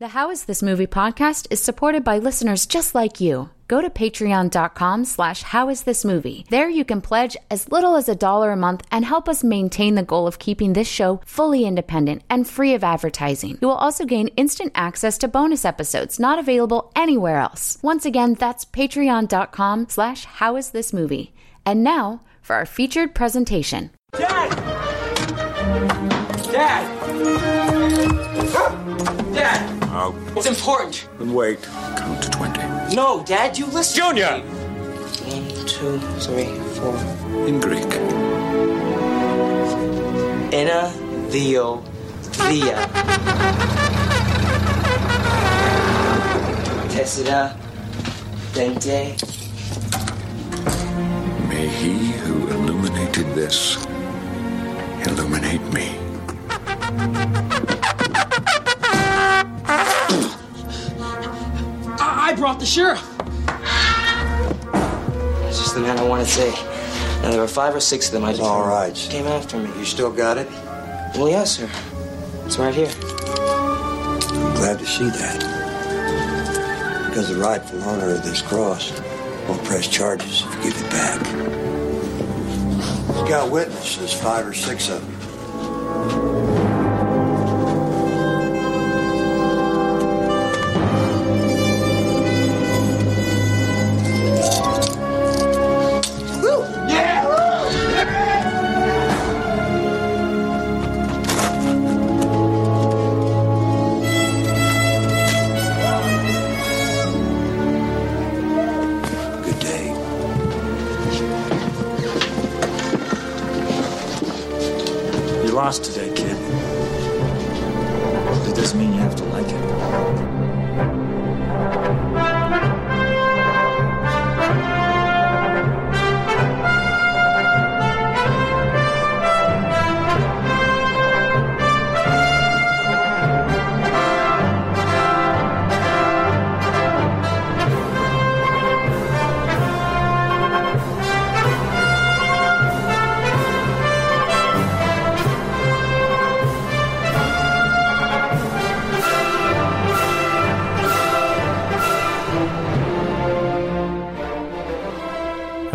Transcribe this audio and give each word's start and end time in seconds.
The 0.00 0.08
How 0.08 0.30
Is 0.30 0.44
This 0.44 0.62
Movie 0.62 0.86
podcast 0.86 1.46
is 1.50 1.62
supported 1.62 2.04
by 2.04 2.16
listeners 2.16 2.64
just 2.64 2.94
like 2.94 3.20
you. 3.20 3.50
Go 3.68 3.82
to 3.82 3.90
patreon.com 3.90 5.04
slash 5.04 5.44
howisThisMovie. 5.44 6.48
There 6.48 6.70
you 6.70 6.86
can 6.86 7.02
pledge 7.02 7.36
as 7.50 7.70
little 7.70 7.96
as 7.96 8.08
a 8.08 8.14
dollar 8.14 8.50
a 8.50 8.56
month 8.56 8.82
and 8.90 9.04
help 9.04 9.28
us 9.28 9.44
maintain 9.44 9.96
the 9.96 10.02
goal 10.02 10.26
of 10.26 10.38
keeping 10.38 10.72
this 10.72 10.88
show 10.88 11.20
fully 11.26 11.66
independent 11.66 12.22
and 12.30 12.48
free 12.48 12.72
of 12.72 12.82
advertising. 12.82 13.58
You 13.60 13.68
will 13.68 13.74
also 13.74 14.06
gain 14.06 14.28
instant 14.38 14.72
access 14.74 15.18
to 15.18 15.28
bonus 15.28 15.66
episodes 15.66 16.18
not 16.18 16.38
available 16.38 16.90
anywhere 16.96 17.36
else. 17.36 17.76
Once 17.82 18.06
again, 18.06 18.32
that's 18.32 18.64
patreon.com 18.64 19.90
slash 19.90 20.24
howisThisMovie. 20.24 21.32
And 21.66 21.84
now 21.84 22.22
for 22.40 22.56
our 22.56 22.64
featured 22.64 23.14
presentation. 23.14 23.90
Dad! 24.12 24.48
Dad! 26.50 27.00
Dad! 29.34 29.79
Oh, 29.92 30.14
It's 30.36 30.46
important. 30.46 31.08
then 31.18 31.34
wait. 31.34 31.62
Count 31.62 32.22
to 32.22 32.30
20. 32.30 32.94
No, 32.94 33.22
Dad, 33.24 33.58
you 33.58 33.66
listen. 33.66 33.96
Junior! 34.02 34.38
One, 34.40 35.66
two, 35.66 35.98
three, 36.20 36.46
four. 36.76 36.96
In 37.46 37.60
Greek. 37.60 37.90
Ena, 40.52 40.90
Theo, 41.30 41.82
Thea. 42.22 42.76
Tessida, 46.90 47.56
Dente. 48.52 49.16
May 51.48 51.66
he 51.68 52.12
who 52.12 52.48
illuminated 52.48 53.26
this 53.34 53.76
illuminate 55.06 55.62
me. 55.72 55.99
Brought 62.40 62.58
the 62.58 62.64
sheriff. 62.64 63.06
That's 65.42 65.58
just 65.58 65.74
the 65.74 65.80
man 65.80 65.98
I 65.98 66.08
want 66.08 66.26
to 66.26 66.32
say. 66.32 66.50
Now, 67.20 67.30
there 67.32 67.40
were 67.40 67.46
five 67.46 67.74
or 67.74 67.80
six 67.80 68.06
of 68.06 68.12
them. 68.14 68.24
I 68.24 68.30
just 68.30 68.42
All 68.42 68.66
right. 68.66 68.94
came 68.94 69.26
after 69.26 69.58
me. 69.58 69.68
You 69.78 69.84
still 69.84 70.10
got 70.10 70.38
it? 70.38 70.48
Well, 71.16 71.28
yes, 71.28 71.58
sir. 71.58 71.68
It's 72.46 72.58
right 72.58 72.74
here. 72.74 72.88
I'm 72.88 74.54
glad 74.54 74.78
to 74.78 74.86
see 74.86 75.10
that. 75.10 75.38
Because 77.10 77.28
the 77.28 77.36
rightful 77.38 77.82
owner 77.82 78.14
of 78.14 78.24
this 78.24 78.40
cross 78.40 78.90
won't 79.46 79.62
press 79.64 79.86
charges 79.86 80.42
if 80.46 80.54
you 80.56 80.62
give 80.62 80.82
it 80.82 80.90
back. 80.90 81.26
He's 83.16 83.28
got 83.28 83.50
witnesses, 83.50 84.14
five 84.14 84.46
or 84.46 84.54
six 84.54 84.88
of 84.88 85.02
them. 85.02 86.39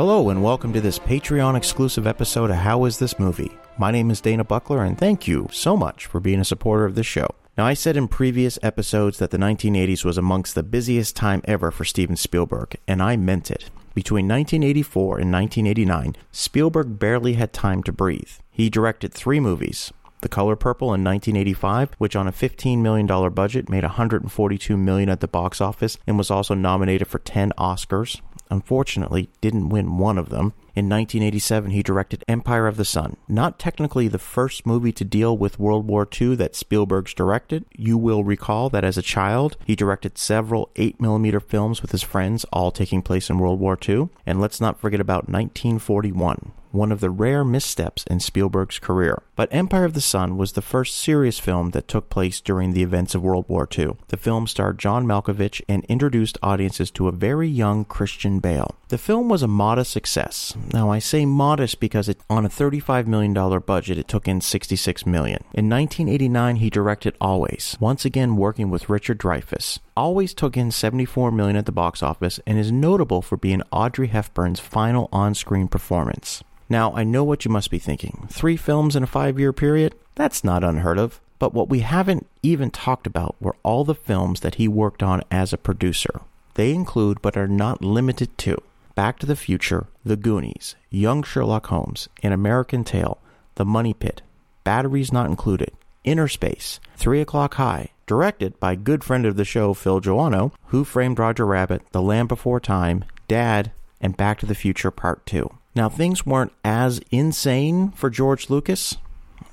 Hello, 0.08 0.30
and 0.30 0.44
welcome 0.44 0.72
to 0.72 0.82
this 0.82 1.00
Patreon 1.00 1.58
exclusive 1.58 2.06
episode 2.06 2.52
of 2.52 2.58
How 2.58 2.86
Is 2.86 3.00
This 3.00 3.18
Movie? 3.18 3.50
My 3.80 3.90
name 3.90 4.12
is 4.12 4.22
Dana 4.22 4.44
Buckler, 4.44 4.84
and 4.84 4.96
thank 4.96 5.28
you 5.28 5.50
so 5.52 5.76
much 5.76 6.06
for 6.06 6.20
being 6.20 6.40
a 6.40 6.46
supporter 6.46 6.86
of 6.86 6.94
this 6.94 7.08
show. 7.08 7.26
Now, 7.58 7.66
I 7.66 7.74
said 7.74 7.98
in 7.98 8.08
previous 8.08 8.60
episodes 8.62 9.18
that 9.18 9.32
the 9.32 9.40
1980s 9.40 10.06
was 10.06 10.20
amongst 10.20 10.54
the 10.54 10.62
busiest 10.62 11.16
time 11.16 11.42
ever 11.46 11.72
for 11.72 11.86
Steven 11.86 12.16
Spielberg, 12.16 12.76
and 12.88 13.02
I 13.02 13.18
meant 13.18 13.50
it. 13.50 13.72
Between 13.96 14.28
1984 14.28 15.18
and 15.18 15.32
1989, 15.32 16.16
Spielberg 16.32 17.00
barely 17.00 17.34
had 17.34 17.52
time 17.52 17.82
to 17.82 17.92
breathe. 17.92 18.30
He 18.52 18.70
directed 18.70 19.12
three 19.12 19.40
movies. 19.40 19.92
The 20.22 20.30
Color 20.30 20.56
Purple 20.56 20.94
in 20.94 21.04
1985, 21.04 21.96
which 21.98 22.16
on 22.16 22.28
a 22.28 22.32
$15 22.32 22.78
million 22.78 23.08
budget 23.34 23.70
made 23.70 23.84
$142 23.84 24.78
million 24.78 25.10
at 25.10 25.22
the 25.22 25.28
box 25.28 25.60
office 25.60 25.98
and 26.06 26.16
was 26.16 26.30
also 26.30 26.54
nominated 26.54 27.08
for 27.08 27.18
10 27.18 27.54
Oscars 27.58 28.22
unfortunately 28.50 29.30
didn't 29.42 29.70
win 29.70 29.98
one 29.98 30.18
of 30.18 30.30
them. 30.30 30.54
In 30.76 30.90
1987, 30.90 31.72
he 31.72 31.82
directed 31.82 32.24
Empire 32.28 32.68
of 32.68 32.76
the 32.76 32.84
Sun. 32.84 33.16
Not 33.30 33.58
technically 33.58 34.08
the 34.08 34.20
first 34.20 34.66
movie 34.66 34.92
to 34.92 35.06
deal 35.06 35.38
with 35.38 35.60
World 35.60 35.88
War 35.88 36.08
II 36.20 36.36
that 36.36 36.56
Spielberg's 36.56 37.14
directed. 37.14 37.66
You 37.74 37.98
will 37.98 38.24
recall 38.24 38.70
that 38.70 38.84
as 38.84 38.98
a 38.98 39.02
child, 39.02 39.56
he 39.66 39.76
directed 39.76 40.18
several 40.18 40.70
8mm 40.76 41.44
films 41.44 41.82
with 41.82 41.92
his 41.92 42.04
friends, 42.04 42.46
all 42.52 42.72
taking 42.72 43.02
place 43.02 43.30
in 43.30 43.40
World 43.40 43.60
War 43.60 43.78
II. 43.88 44.10
And 44.26 44.42
let's 44.42 44.60
not 44.60 44.80
forget 44.80 45.00
about 45.00 45.30
1941 45.30 46.52
one 46.76 46.92
of 46.92 47.00
the 47.00 47.10
rare 47.10 47.44
missteps 47.44 48.04
in 48.08 48.20
Spielberg's 48.20 48.80
career. 48.80 49.22
But 49.36 49.50
Empire 49.52 49.86
of 49.86 49.94
the 49.94 50.02
Sun 50.02 50.38
was 50.38 50.54
the 50.54 50.62
first 50.62 50.96
serious 50.96 51.40
film 51.40 51.72
that 51.72 51.88
took 51.88 52.10
place 52.10 52.40
during 52.40 52.74
the 52.74 52.84
events 52.84 53.16
of 53.16 53.24
World 53.24 53.46
War 53.48 53.68
II. 53.78 53.98
The 54.08 54.18
film 54.18 54.48
starred 54.48 54.78
John 54.78 55.06
Malkovich 55.06 55.62
and 55.68 55.84
introduced 55.86 56.38
audiences 56.44 56.92
to 56.92 57.08
a 57.08 57.12
very 57.12 57.48
young 57.48 57.86
Christian 57.86 58.40
Bale. 58.40 58.76
The 58.90 58.98
film 58.98 59.30
was 59.30 59.42
a 59.42 59.48
modest 59.48 59.92
success. 59.92 60.56
Now 60.72 60.92
I 60.92 61.00
say 61.00 61.26
modest 61.26 61.80
because 61.80 62.08
it 62.08 62.20
on 62.30 62.46
a 62.46 62.50
$35 62.50 63.08
million 63.08 63.34
budget 63.62 63.98
it 63.98 64.08
took 64.08 64.28
in 64.28 64.42
66 64.42 65.06
million. 65.06 65.44
In 65.54 65.70
1989 65.70 66.58
he 66.58 66.70
directed 66.70 67.16
Always, 67.20 67.76
once 67.80 68.06
again 68.06 68.36
working 68.38 68.70
with 68.70 68.90
Richard 68.90 69.18
Dreyfuss. 69.18 69.80
Always 69.98 70.34
took 70.34 70.56
in 70.56 70.72
74 70.72 71.32
million 71.32 71.56
at 71.56 71.66
the 71.66 71.72
box 71.72 72.04
office 72.04 72.40
and 72.46 72.60
is 72.60 72.72
notable 72.72 73.22
for 73.22 73.38
being 73.38 73.64
Audrey 73.72 74.08
Hepburn's 74.08 74.60
final 74.60 75.10
on-screen 75.12 75.68
performance. 75.68 76.44
Now, 76.70 76.94
I 76.96 77.04
know 77.04 77.24
what 77.24 77.46
you 77.46 77.52
must 77.52 77.70
be 77.70 77.80
thinking. 77.80 78.28
Three 78.30 78.58
films 78.58 78.96
in 78.96 79.04
a 79.04 79.08
five 79.08 79.40
year 79.40 79.54
period? 79.54 79.96
That's 80.16 80.44
not 80.44 80.64
unheard 80.64 80.98
of. 80.98 81.20
But 81.38 81.54
what 81.54 81.70
we 81.70 81.82
haven't 81.82 82.28
even 82.42 82.72
talked 82.72 83.06
about 83.06 83.36
were 83.40 83.56
all 83.62 83.84
the 83.84 83.94
films 83.94 84.40
that 84.40 84.56
he 84.56 84.68
worked 84.68 85.04
on 85.04 85.22
as 85.30 85.52
a 85.52 85.58
producer. 85.58 86.22
They 86.56 86.74
include, 86.74 87.22
but 87.22 87.36
are 87.36 87.48
not 87.48 87.84
limited 87.84 88.38
to, 88.40 88.58
Back 88.96 89.20
to 89.20 89.26
the 89.26 89.36
Future, 89.36 89.88
The 90.06 90.16
Goonies, 90.16 90.76
Young 90.90 91.22
Sherlock 91.22 91.68
Holmes, 91.68 92.08
An 92.24 92.32
American 92.32 92.86
Tail, 92.86 93.20
The 93.56 93.66
Money 93.66 93.94
Pit, 93.94 94.22
Batteries 94.64 95.12
Not 95.12 95.26
Included, 95.26 95.72
Inner 96.06 96.30
Space, 96.30 96.80
Three 96.96 97.20
O'Clock 97.20 97.56
High, 97.56 97.90
directed 98.08 98.58
by 98.62 98.76
good 98.76 99.04
friend 99.04 99.26
of 99.26 99.36
the 99.36 99.44
show 99.44 99.74
Phil 99.74 100.00
Joanou, 100.00 100.54
Who 100.68 100.86
Framed 100.86 101.20
Roger 101.20 101.46
Rabbit, 101.46 101.82
The 101.92 102.02
Land 102.02 102.30
Before 102.30 102.62
Time, 102.62 103.04
Dad, 103.28 103.74
and 104.00 104.16
Back 104.16 104.40
to 104.40 104.46
the 104.46 104.56
Future 104.56 104.92
Part 104.92 105.26
2. 105.26 105.50
Now, 105.76 105.90
things 105.90 106.26
weren't 106.26 106.54
as 106.64 107.02
insane 107.12 107.92
for 107.92 108.10
George 108.10 108.50
Lucas. 108.50 108.96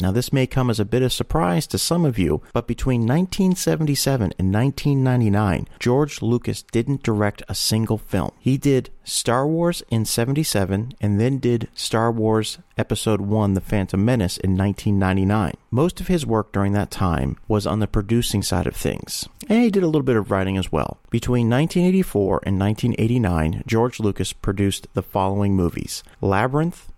Now, 0.01 0.11
this 0.11 0.33
may 0.33 0.47
come 0.47 0.71
as 0.71 0.81
a 0.81 0.85
bit 0.85 1.03
of 1.03 1.13
surprise 1.13 1.67
to 1.69 1.79
some 1.79 2.05
of 2.05 2.19
you, 2.19 2.43
but 2.53 2.67
between 2.67 3.03
1977 3.03 4.33
and 4.39 4.53
1999, 4.53 5.69
George 5.79 6.23
Lucas 6.23 6.63
didn't 6.63 7.03
direct 7.03 7.43
a 7.49 7.55
single 7.55 7.99
film. 7.99 8.33
He 8.39 8.59
did 8.59 8.91
Star 9.05 9.47
Wars 9.47 9.83
in 9.91 10.05
77 10.05 10.95
and 11.01 11.21
then 11.21 11.39
did 11.39 11.69
Star 11.75 12.11
Wars 12.11 12.59
Episode 12.79 13.21
1 13.21 13.55
The 13.55 13.61
Phantom 13.61 14.03
Menace 14.05 14.39
in 14.39 14.57
1999. 14.57 15.53
Most 15.71 16.01
of 16.01 16.09
his 16.09 16.27
work 16.27 16.53
during 16.53 16.73
that 16.73 16.91
time 16.91 17.37
was 17.47 17.67
on 17.67 17.81
the 17.81 17.87
producing 17.87 18.43
side 18.43 18.67
of 18.67 18.75
things, 18.75 19.29
and 19.49 19.63
he 19.63 19.71
did 19.71 19.83
a 19.83 19.87
little 19.87 20.03
bit 20.03 20.17
of 20.17 20.31
writing 20.31 20.57
as 20.57 20.73
well. 20.73 20.99
Between 21.11 21.51
1984 21.51 22.43
and 22.45 22.59
1989, 22.59 23.63
George 23.67 24.01
Lucas 24.01 24.33
produced 24.33 24.89
the 24.95 25.03
following 25.03 25.55
movies 25.55 26.03
Labyrinth, 26.21 26.91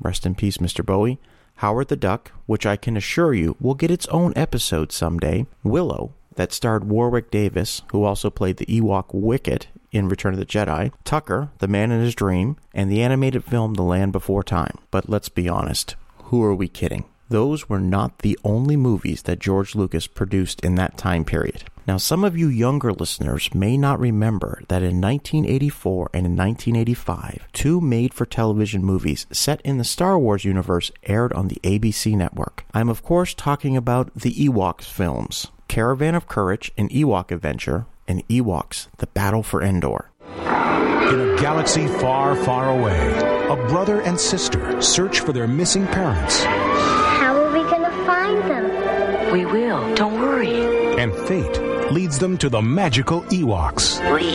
rest 0.00 0.26
in 0.26 0.34
peace, 0.34 0.58
Mr. 0.58 0.84
Bowie. 0.84 1.18
Howard 1.60 1.88
the 1.88 1.96
Duck, 1.96 2.32
which 2.46 2.64
I 2.64 2.76
can 2.76 2.96
assure 2.96 3.34
you 3.34 3.54
will 3.60 3.74
get 3.74 3.90
its 3.90 4.06
own 4.06 4.32
episode 4.34 4.92
someday, 4.92 5.44
Willow, 5.62 6.14
that 6.36 6.54
starred 6.54 6.88
Warwick 6.88 7.30
Davis, 7.30 7.82
who 7.92 8.02
also 8.02 8.30
played 8.30 8.56
the 8.56 8.64
Ewok 8.64 9.12
Wicket 9.12 9.66
in 9.92 10.08
Return 10.08 10.32
of 10.32 10.40
the 10.40 10.46
Jedi, 10.46 10.90
Tucker, 11.04 11.50
the 11.58 11.68
man 11.68 11.90
in 11.92 12.00
his 12.00 12.14
dream, 12.14 12.56
and 12.72 12.90
the 12.90 13.02
animated 13.02 13.44
film 13.44 13.74
The 13.74 13.82
Land 13.82 14.12
Before 14.12 14.42
Time. 14.42 14.78
But 14.90 15.10
let's 15.10 15.28
be 15.28 15.50
honest, 15.50 15.96
who 16.24 16.42
are 16.42 16.54
we 16.54 16.66
kidding? 16.66 17.04
Those 17.28 17.68
were 17.68 17.78
not 17.78 18.20
the 18.20 18.38
only 18.42 18.78
movies 18.78 19.24
that 19.24 19.38
George 19.38 19.74
Lucas 19.74 20.06
produced 20.06 20.64
in 20.64 20.76
that 20.76 20.96
time 20.96 21.26
period. 21.26 21.64
Now, 21.90 21.96
some 21.96 22.22
of 22.22 22.38
you 22.38 22.46
younger 22.46 22.92
listeners 22.92 23.52
may 23.52 23.76
not 23.76 23.98
remember 23.98 24.62
that 24.68 24.80
in 24.80 25.00
1984 25.00 26.10
and 26.14 26.24
in 26.24 26.36
1985, 26.36 27.48
two 27.52 27.80
made 27.80 28.14
for 28.14 28.24
television 28.24 28.84
movies 28.84 29.26
set 29.32 29.60
in 29.62 29.78
the 29.78 29.82
Star 29.82 30.16
Wars 30.16 30.44
universe 30.44 30.92
aired 31.02 31.32
on 31.32 31.48
the 31.48 31.58
ABC 31.64 32.14
network. 32.16 32.64
I'm, 32.72 32.88
of 32.88 33.02
course, 33.02 33.34
talking 33.34 33.76
about 33.76 34.14
the 34.14 34.32
Ewoks 34.32 34.84
films 34.84 35.48
Caravan 35.66 36.14
of 36.14 36.28
Courage, 36.28 36.70
an 36.78 36.90
Ewok 36.90 37.32
adventure, 37.32 37.86
and 38.06 38.22
Ewoks, 38.28 38.86
The 38.98 39.08
Battle 39.08 39.42
for 39.42 39.60
Endor. 39.60 40.12
In 40.36 41.20
a 41.20 41.36
galaxy 41.40 41.88
far, 41.88 42.36
far 42.36 42.70
away, 42.70 43.18
a 43.48 43.56
brother 43.68 44.00
and 44.02 44.20
sister 44.20 44.80
search 44.80 45.18
for 45.18 45.32
their 45.32 45.48
missing 45.48 45.88
parents. 45.88 46.44
How 46.44 47.34
are 47.34 47.52
we 47.52 47.68
going 47.68 47.82
to 47.82 48.06
find 48.06 48.38
them? 48.48 49.32
We 49.32 49.44
will. 49.44 49.92
Don't 49.96 50.20
worry. 50.20 50.96
And 50.96 51.12
fate 51.26 51.69
leads 51.90 52.18
them 52.18 52.38
to 52.38 52.48
the 52.48 52.62
magical 52.62 53.22
Ewoks. 53.22 53.98
We 54.14 54.30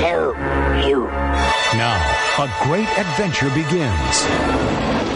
help 0.00 0.36
you. 0.86 1.06
Now, 1.76 1.98
a 2.38 2.50
great 2.64 2.88
adventure 2.98 3.50
begins. 3.50 5.11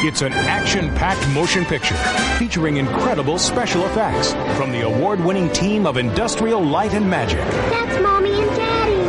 It's 0.00 0.20
an 0.20 0.34
action 0.34 0.94
packed 0.94 1.26
motion 1.30 1.64
picture 1.64 1.96
featuring 2.38 2.76
incredible 2.76 3.38
special 3.38 3.86
effects 3.86 4.34
from 4.56 4.70
the 4.70 4.82
award 4.82 5.18
winning 5.18 5.50
team 5.52 5.86
of 5.86 5.96
Industrial 5.96 6.62
Light 6.62 6.92
and 6.92 7.08
Magic. 7.08 7.38
That's 7.38 8.02
Mommy 8.02 8.42
and 8.42 8.50
Daddy. 8.50 9.08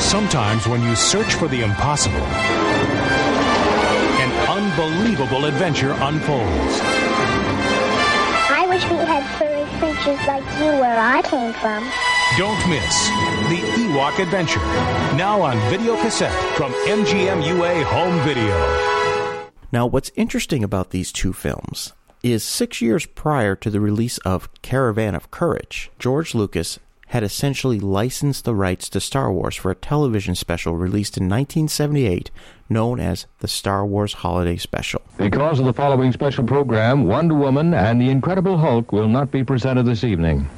Sometimes, 0.00 0.66
when 0.66 0.82
you 0.82 0.96
search 0.96 1.34
for 1.34 1.46
the 1.46 1.62
impossible, 1.62 2.16
an 4.18 4.32
unbelievable 4.48 5.44
adventure 5.44 5.92
unfolds. 5.92 6.80
I 8.50 8.66
wish 8.68 8.82
we 8.90 8.96
had 8.96 9.24
furry 9.38 9.66
creatures 9.78 10.26
like 10.26 10.42
you 10.58 10.80
where 10.80 10.98
I 10.98 11.22
came 11.22 11.52
from. 11.52 11.88
Don't 12.36 12.68
miss 12.68 13.08
The 13.48 13.60
Ewok 13.76 14.18
Adventure, 14.20 14.60
now 15.16 15.40
on 15.40 15.58
video 15.70 15.96
cassette 15.96 16.56
from 16.56 16.72
MGM 16.86 17.44
UA 17.44 17.84
Home 17.84 18.22
Video. 18.24 19.48
Now, 19.72 19.86
what's 19.86 20.12
interesting 20.14 20.62
about 20.62 20.90
these 20.90 21.10
two 21.10 21.32
films 21.32 21.94
is 22.22 22.44
six 22.44 22.80
years 22.80 23.06
prior 23.06 23.56
to 23.56 23.70
the 23.70 23.80
release 23.80 24.18
of 24.18 24.50
Caravan 24.62 25.16
of 25.16 25.30
Courage, 25.30 25.90
George 25.98 26.34
Lucas 26.34 26.78
had 27.08 27.24
essentially 27.24 27.80
licensed 27.80 28.44
the 28.44 28.54
rights 28.54 28.88
to 28.90 29.00
Star 29.00 29.32
Wars 29.32 29.56
for 29.56 29.70
a 29.70 29.74
television 29.74 30.34
special 30.34 30.76
released 30.76 31.16
in 31.16 31.24
1978 31.24 32.30
known 32.68 33.00
as 33.00 33.26
the 33.38 33.48
Star 33.48 33.84
Wars 33.84 34.12
Holiday 34.12 34.58
Special. 34.58 35.00
Because 35.16 35.58
of 35.58 35.64
the 35.64 35.72
following 35.72 36.12
special 36.12 36.44
program, 36.44 37.04
Wonder 37.04 37.34
Woman 37.34 37.72
and 37.74 38.00
the 38.00 38.10
Incredible 38.10 38.58
Hulk 38.58 38.92
will 38.92 39.08
not 39.08 39.30
be 39.30 39.42
presented 39.42 39.86
this 39.86 40.04
evening. 40.04 40.48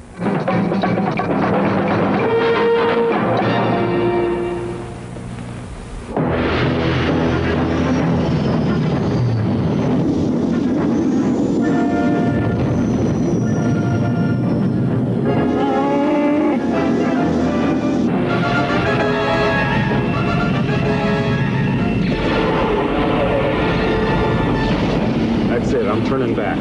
I'm 25.91 26.05
turning 26.05 26.33
back. 26.33 26.57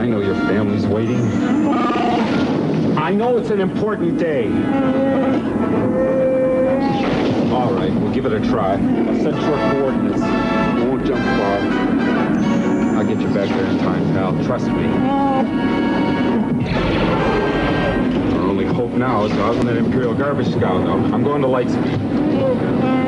I 0.00 0.06
know 0.06 0.20
your 0.20 0.36
family's 0.36 0.86
waiting. 0.86 1.20
I 2.96 3.12
know 3.12 3.36
it's 3.36 3.50
an 3.50 3.60
important 3.60 4.16
day. 4.18 4.46
All 7.52 7.74
right, 7.74 7.92
we'll 7.92 8.10
give 8.14 8.24
it 8.24 8.32
a 8.32 8.40
try. 8.48 8.76
I'll 8.76 9.20
set 9.22 9.34
short 9.34 9.60
coordinates. 9.72 10.22
Won't 10.22 11.04
jump 11.04 11.22
far. 11.22 11.58
I'll 12.96 13.06
get 13.06 13.20
you 13.20 13.28
back 13.34 13.50
there 13.50 13.66
in 13.66 13.78
time, 13.80 14.02
pal. 14.14 14.32
Trust 14.46 14.68
me. 14.68 14.86
Our 18.32 18.48
only 18.48 18.64
hope 18.64 18.92
now 18.92 19.24
is 19.26 19.32
to 19.32 19.42
outrun 19.42 19.66
that 19.66 19.76
Imperial 19.76 20.14
garbage 20.14 20.48
scow, 20.48 20.78
though. 20.78 21.14
I'm 21.14 21.22
going 21.22 21.42
to 21.42 21.48
Lightspeed. 21.48 23.03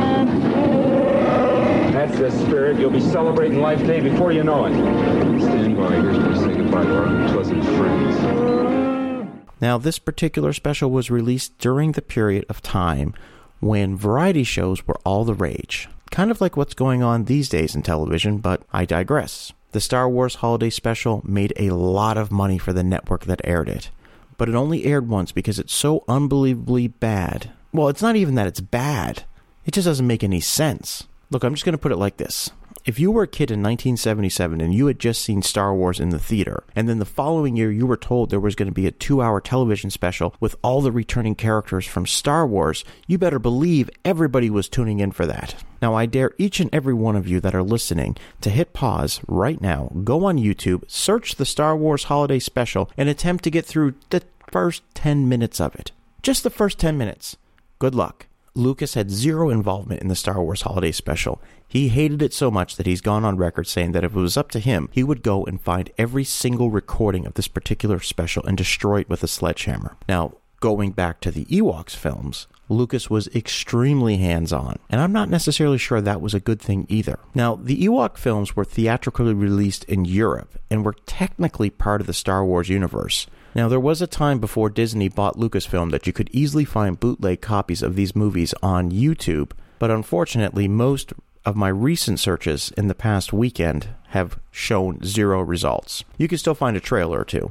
The 2.12 2.30
spirit. 2.30 2.78
You'll 2.78 2.90
be 2.90 3.00
celebrating 3.00 3.60
Life 3.60 3.84
Day 3.86 4.00
before 4.00 4.32
you 4.32 4.42
know 4.42 4.66
it. 4.66 4.72
Stand 4.72 5.76
by. 5.76 5.96
Here's 5.96 6.18
where 6.18 6.28
we 6.28 6.36
say 6.36 6.56
goodbye 6.56 6.84
to 6.84 6.96
our 6.96 7.04
unpleasant 7.04 7.64
friends. 7.64 9.46
Now, 9.60 9.78
this 9.78 9.98
particular 9.98 10.52
special 10.52 10.90
was 10.90 11.10
released 11.10 11.58
during 11.58 11.92
the 11.92 12.02
period 12.02 12.44
of 12.48 12.62
time 12.62 13.14
when 13.60 13.96
variety 13.96 14.44
shows 14.44 14.86
were 14.86 14.98
all 15.04 15.24
the 15.24 15.34
rage. 15.34 15.88
Kind 16.10 16.30
of 16.30 16.40
like 16.40 16.56
what's 16.56 16.74
going 16.74 17.02
on 17.02 17.24
these 17.24 17.48
days 17.48 17.74
in 17.74 17.82
television, 17.82 18.38
but 18.38 18.62
I 18.72 18.84
digress. 18.84 19.52
The 19.72 19.80
Star 19.80 20.08
Wars 20.08 20.36
Holiday 20.36 20.70
Special 20.70 21.22
made 21.24 21.52
a 21.56 21.70
lot 21.70 22.16
of 22.16 22.30
money 22.30 22.56
for 22.58 22.72
the 22.72 22.84
network 22.84 23.24
that 23.24 23.40
aired 23.44 23.68
it, 23.68 23.90
but 24.38 24.48
it 24.48 24.54
only 24.54 24.84
aired 24.84 25.08
once 25.08 25.32
because 25.32 25.58
it's 25.58 25.74
so 25.74 26.04
unbelievably 26.08 26.88
bad. 26.88 27.50
Well, 27.72 27.88
it's 27.88 28.02
not 28.02 28.16
even 28.16 28.36
that 28.36 28.46
it's 28.46 28.60
bad, 28.60 29.24
it 29.66 29.74
just 29.74 29.86
doesn't 29.86 30.06
make 30.06 30.24
any 30.24 30.40
sense. 30.40 31.06
Look, 31.28 31.42
I'm 31.42 31.54
just 31.54 31.64
going 31.64 31.72
to 31.72 31.78
put 31.78 31.92
it 31.92 31.96
like 31.96 32.18
this. 32.18 32.50
If 32.84 33.00
you 33.00 33.10
were 33.10 33.24
a 33.24 33.26
kid 33.26 33.50
in 33.50 33.60
1977 33.60 34.60
and 34.60 34.72
you 34.72 34.86
had 34.86 35.00
just 35.00 35.20
seen 35.20 35.42
Star 35.42 35.74
Wars 35.74 35.98
in 35.98 36.10
the 36.10 36.20
theater, 36.20 36.62
and 36.76 36.88
then 36.88 37.00
the 37.00 37.04
following 37.04 37.56
year 37.56 37.72
you 37.72 37.84
were 37.84 37.96
told 37.96 38.30
there 38.30 38.38
was 38.38 38.54
going 38.54 38.68
to 38.68 38.72
be 38.72 38.86
a 38.86 38.92
two 38.92 39.20
hour 39.20 39.40
television 39.40 39.90
special 39.90 40.36
with 40.38 40.54
all 40.62 40.80
the 40.80 40.92
returning 40.92 41.34
characters 41.34 41.84
from 41.84 42.06
Star 42.06 42.46
Wars, 42.46 42.84
you 43.08 43.18
better 43.18 43.40
believe 43.40 43.90
everybody 44.04 44.48
was 44.48 44.68
tuning 44.68 45.00
in 45.00 45.10
for 45.10 45.26
that. 45.26 45.56
Now, 45.82 45.94
I 45.94 46.06
dare 46.06 46.30
each 46.38 46.60
and 46.60 46.72
every 46.72 46.94
one 46.94 47.16
of 47.16 47.26
you 47.26 47.40
that 47.40 47.56
are 47.56 47.62
listening 47.62 48.16
to 48.42 48.50
hit 48.50 48.72
pause 48.72 49.20
right 49.26 49.60
now, 49.60 49.90
go 50.04 50.26
on 50.26 50.38
YouTube, 50.38 50.88
search 50.88 51.34
the 51.34 51.44
Star 51.44 51.76
Wars 51.76 52.04
Holiday 52.04 52.38
Special, 52.38 52.88
and 52.96 53.08
attempt 53.08 53.42
to 53.44 53.50
get 53.50 53.66
through 53.66 53.94
the 54.10 54.22
first 54.52 54.84
10 54.94 55.28
minutes 55.28 55.60
of 55.60 55.74
it. 55.74 55.90
Just 56.22 56.44
the 56.44 56.50
first 56.50 56.78
10 56.78 56.96
minutes. 56.96 57.36
Good 57.80 57.96
luck. 57.96 58.26
Lucas 58.56 58.94
had 58.94 59.10
zero 59.10 59.50
involvement 59.50 60.00
in 60.00 60.08
the 60.08 60.14
Star 60.14 60.42
Wars 60.42 60.62
Holiday 60.62 60.90
Special. 60.90 61.40
He 61.68 61.88
hated 61.88 62.22
it 62.22 62.32
so 62.32 62.50
much 62.50 62.76
that 62.76 62.86
he's 62.86 63.02
gone 63.02 63.22
on 63.22 63.36
record 63.36 63.66
saying 63.66 63.92
that 63.92 64.02
if 64.02 64.16
it 64.16 64.18
was 64.18 64.38
up 64.38 64.50
to 64.52 64.60
him, 64.60 64.88
he 64.92 65.04
would 65.04 65.22
go 65.22 65.44
and 65.44 65.60
find 65.60 65.90
every 65.98 66.24
single 66.24 66.70
recording 66.70 67.26
of 67.26 67.34
this 67.34 67.48
particular 67.48 68.00
special 68.00 68.42
and 68.46 68.56
destroy 68.56 69.00
it 69.00 69.10
with 69.10 69.22
a 69.22 69.28
sledgehammer. 69.28 69.98
Now, 70.08 70.36
going 70.60 70.92
back 70.92 71.20
to 71.20 71.30
the 71.30 71.44
Ewoks 71.46 71.94
films, 71.94 72.46
Lucas 72.70 73.10
was 73.10 73.28
extremely 73.28 74.16
hands 74.16 74.54
on, 74.54 74.78
and 74.88 75.02
I'm 75.02 75.12
not 75.12 75.28
necessarily 75.28 75.78
sure 75.78 76.00
that 76.00 76.22
was 76.22 76.32
a 76.32 76.40
good 76.40 76.60
thing 76.60 76.86
either. 76.88 77.18
Now, 77.34 77.56
the 77.56 77.76
Ewok 77.84 78.16
films 78.16 78.56
were 78.56 78.64
theatrically 78.64 79.34
released 79.34 79.84
in 79.84 80.06
Europe 80.06 80.58
and 80.70 80.82
were 80.82 80.96
technically 81.04 81.68
part 81.68 82.00
of 82.00 82.06
the 82.06 82.14
Star 82.14 82.44
Wars 82.44 82.70
universe. 82.70 83.26
Now, 83.56 83.68
there 83.70 83.80
was 83.80 84.02
a 84.02 84.06
time 84.06 84.38
before 84.38 84.68
Disney 84.68 85.08
bought 85.08 85.38
Lucasfilm 85.38 85.90
that 85.90 86.06
you 86.06 86.12
could 86.12 86.28
easily 86.30 86.66
find 86.66 87.00
bootleg 87.00 87.40
copies 87.40 87.80
of 87.80 87.96
these 87.96 88.14
movies 88.14 88.52
on 88.62 88.92
YouTube, 88.92 89.52
but 89.78 89.90
unfortunately, 89.90 90.68
most 90.68 91.14
of 91.46 91.56
my 91.56 91.68
recent 91.68 92.20
searches 92.20 92.70
in 92.76 92.88
the 92.88 92.94
past 92.94 93.32
weekend 93.32 93.88
have 94.08 94.38
shown 94.50 95.02
zero 95.02 95.40
results. 95.40 96.04
You 96.18 96.28
can 96.28 96.36
still 96.36 96.54
find 96.54 96.76
a 96.76 96.80
trailer 96.80 97.20
or 97.20 97.24
two, 97.24 97.50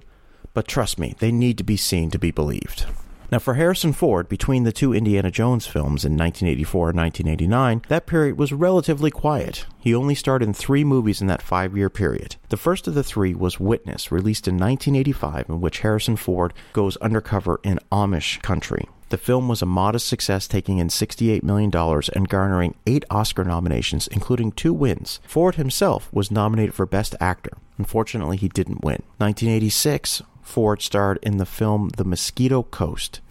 but 0.54 0.68
trust 0.68 1.00
me, 1.00 1.16
they 1.18 1.32
need 1.32 1.58
to 1.58 1.64
be 1.64 1.76
seen 1.76 2.12
to 2.12 2.20
be 2.20 2.30
believed. 2.30 2.86
Now, 3.32 3.40
for 3.40 3.56
Harrison 3.56 3.92
Ford, 3.92 4.30
between 4.30 4.64
the 4.64 4.72
two 4.72 4.94
Indiana 4.94 5.32
Jones 5.32 5.66
films 5.66 6.06
in 6.06 6.14
1984 6.14 6.90
and 6.90 6.98
1989, 6.98 7.82
that 7.88 8.06
period 8.06 8.38
was 8.38 8.54
relatively 8.54 9.10
quiet. 9.10 9.66
He 9.80 9.96
only 9.96 10.16
starred 10.16 10.44
in 10.44 10.54
three 10.54 10.84
movies 10.84 11.22
in 11.22 11.28
that 11.28 11.42
five 11.42 11.76
year 11.76 11.90
period. 11.90 12.36
The 12.50 12.58
first 12.58 12.88
of 12.88 12.94
the 12.94 13.04
three 13.04 13.34
was 13.34 13.60
Witness, 13.60 14.12
released 14.12 14.48
in 14.48 14.56
1985, 14.56 15.50
in 15.50 15.62
which 15.62 15.80
Harrison 15.80 16.16
Ford 16.16 16.54
goes 16.74 16.98
undercover 16.98 17.60
in 17.64 17.80
Amish 17.92 18.42
country. 18.42 18.88
The 19.16 19.22
film 19.22 19.48
was 19.48 19.62
a 19.62 19.66
modest 19.66 20.10
success, 20.10 20.46
taking 20.46 20.80
in 20.80 20.90
$68 20.90 21.42
million 21.42 21.72
and 22.14 22.28
garnering 22.28 22.76
eight 22.86 23.06
Oscar 23.10 23.46
nominations, 23.46 24.08
including 24.08 24.52
two 24.52 24.74
wins. 24.74 25.22
Ford 25.26 25.56
himself 25.56 26.12
was 26.12 26.32
nominated 26.32 26.74
for 26.74 26.86
Best 26.86 27.16
Actor. 27.22 27.52
Unfortunately, 27.78 28.36
he 28.36 28.50
didn't 28.50 28.84
win. 28.84 29.04
1986, 29.20 30.22
Ford 30.42 30.82
starred 30.82 31.18
in 31.22 31.38
the 31.38 31.46
film 31.46 31.92
The 31.96 32.04
Mosquito 32.04 32.64
Coast. 32.64 33.22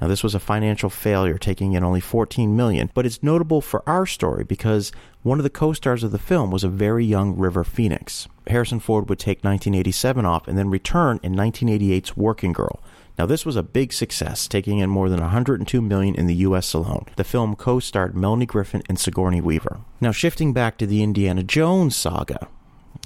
Now 0.00 0.08
this 0.08 0.22
was 0.22 0.34
a 0.34 0.40
financial 0.40 0.88
failure 0.88 1.36
taking 1.36 1.74
in 1.74 1.84
only 1.84 2.00
14 2.00 2.56
million, 2.56 2.90
but 2.94 3.04
it's 3.04 3.22
notable 3.22 3.60
for 3.60 3.86
our 3.86 4.06
story 4.06 4.44
because 4.44 4.92
one 5.22 5.38
of 5.38 5.44
the 5.44 5.50
co-stars 5.50 6.02
of 6.02 6.10
the 6.10 6.18
film 6.18 6.50
was 6.50 6.64
a 6.64 6.68
very 6.70 7.04
young 7.04 7.36
River 7.36 7.64
Phoenix. 7.64 8.28
Harrison 8.46 8.80
Ford 8.80 9.10
would 9.10 9.18
take 9.18 9.44
1987 9.44 10.24
off 10.24 10.48
and 10.48 10.56
then 10.56 10.70
return 10.70 11.20
in 11.22 11.34
1988's 11.34 12.16
Working 12.16 12.54
Girl. 12.54 12.80
Now 13.18 13.26
this 13.26 13.46
was 13.46 13.56
a 13.56 13.62
big 13.62 13.92
success, 13.92 14.48
taking 14.48 14.78
in 14.78 14.90
more 14.90 15.08
than 15.08 15.20
102 15.20 15.80
million 15.80 16.14
in 16.14 16.26
the 16.26 16.34
US 16.36 16.74
alone. 16.74 17.06
The 17.16 17.24
film 17.24 17.54
co-starred 17.54 18.16
Melanie 18.16 18.46
Griffith 18.46 18.82
and 18.88 18.98
Sigourney 18.98 19.40
Weaver. 19.40 19.80
Now 20.00 20.12
shifting 20.12 20.52
back 20.52 20.78
to 20.78 20.86
the 20.86 21.02
Indiana 21.02 21.42
Jones 21.42 21.96
saga. 21.96 22.48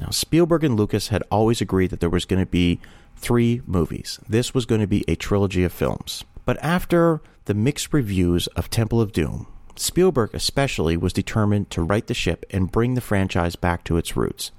Now 0.01 0.11
Spielberg 0.11 0.65
and 0.65 0.77
Lucas 0.77 1.09
had 1.09 1.23
always 1.31 1.61
agreed 1.61 1.91
that 1.91 2.01
there 2.01 2.11
was 2.11 2.25
going 2.25 2.41
to 2.41 2.51
be 2.51 2.81
three 3.17 3.61
movies. 3.67 4.19
This 4.29 4.55
was 4.55 4.65
going 4.65 4.81
to 4.81 4.87
be 4.87 5.05
a 5.07 5.17
trilogy 5.17 5.65
of 5.65 5.73
films. 5.73 6.25
But 6.45 6.63
after 6.63 7.21
the 7.45 7.55
mixed 7.55 7.93
reviews 7.93 8.47
of 8.49 8.71
Temple 8.71 9.01
of 9.01 9.13
Doom, 9.13 9.47
Spielberg 9.77 10.31
especially 10.33 10.97
was 10.97 11.13
determined 11.13 11.71
to 11.71 11.83
right 11.83 12.07
the 12.07 12.15
ship 12.15 12.47
and 12.51 12.73
bring 12.73 12.95
the 12.95 13.01
franchise 13.01 13.57
back 13.57 13.85
to 13.85 13.97
its 13.97 14.17
roots, 14.17 14.51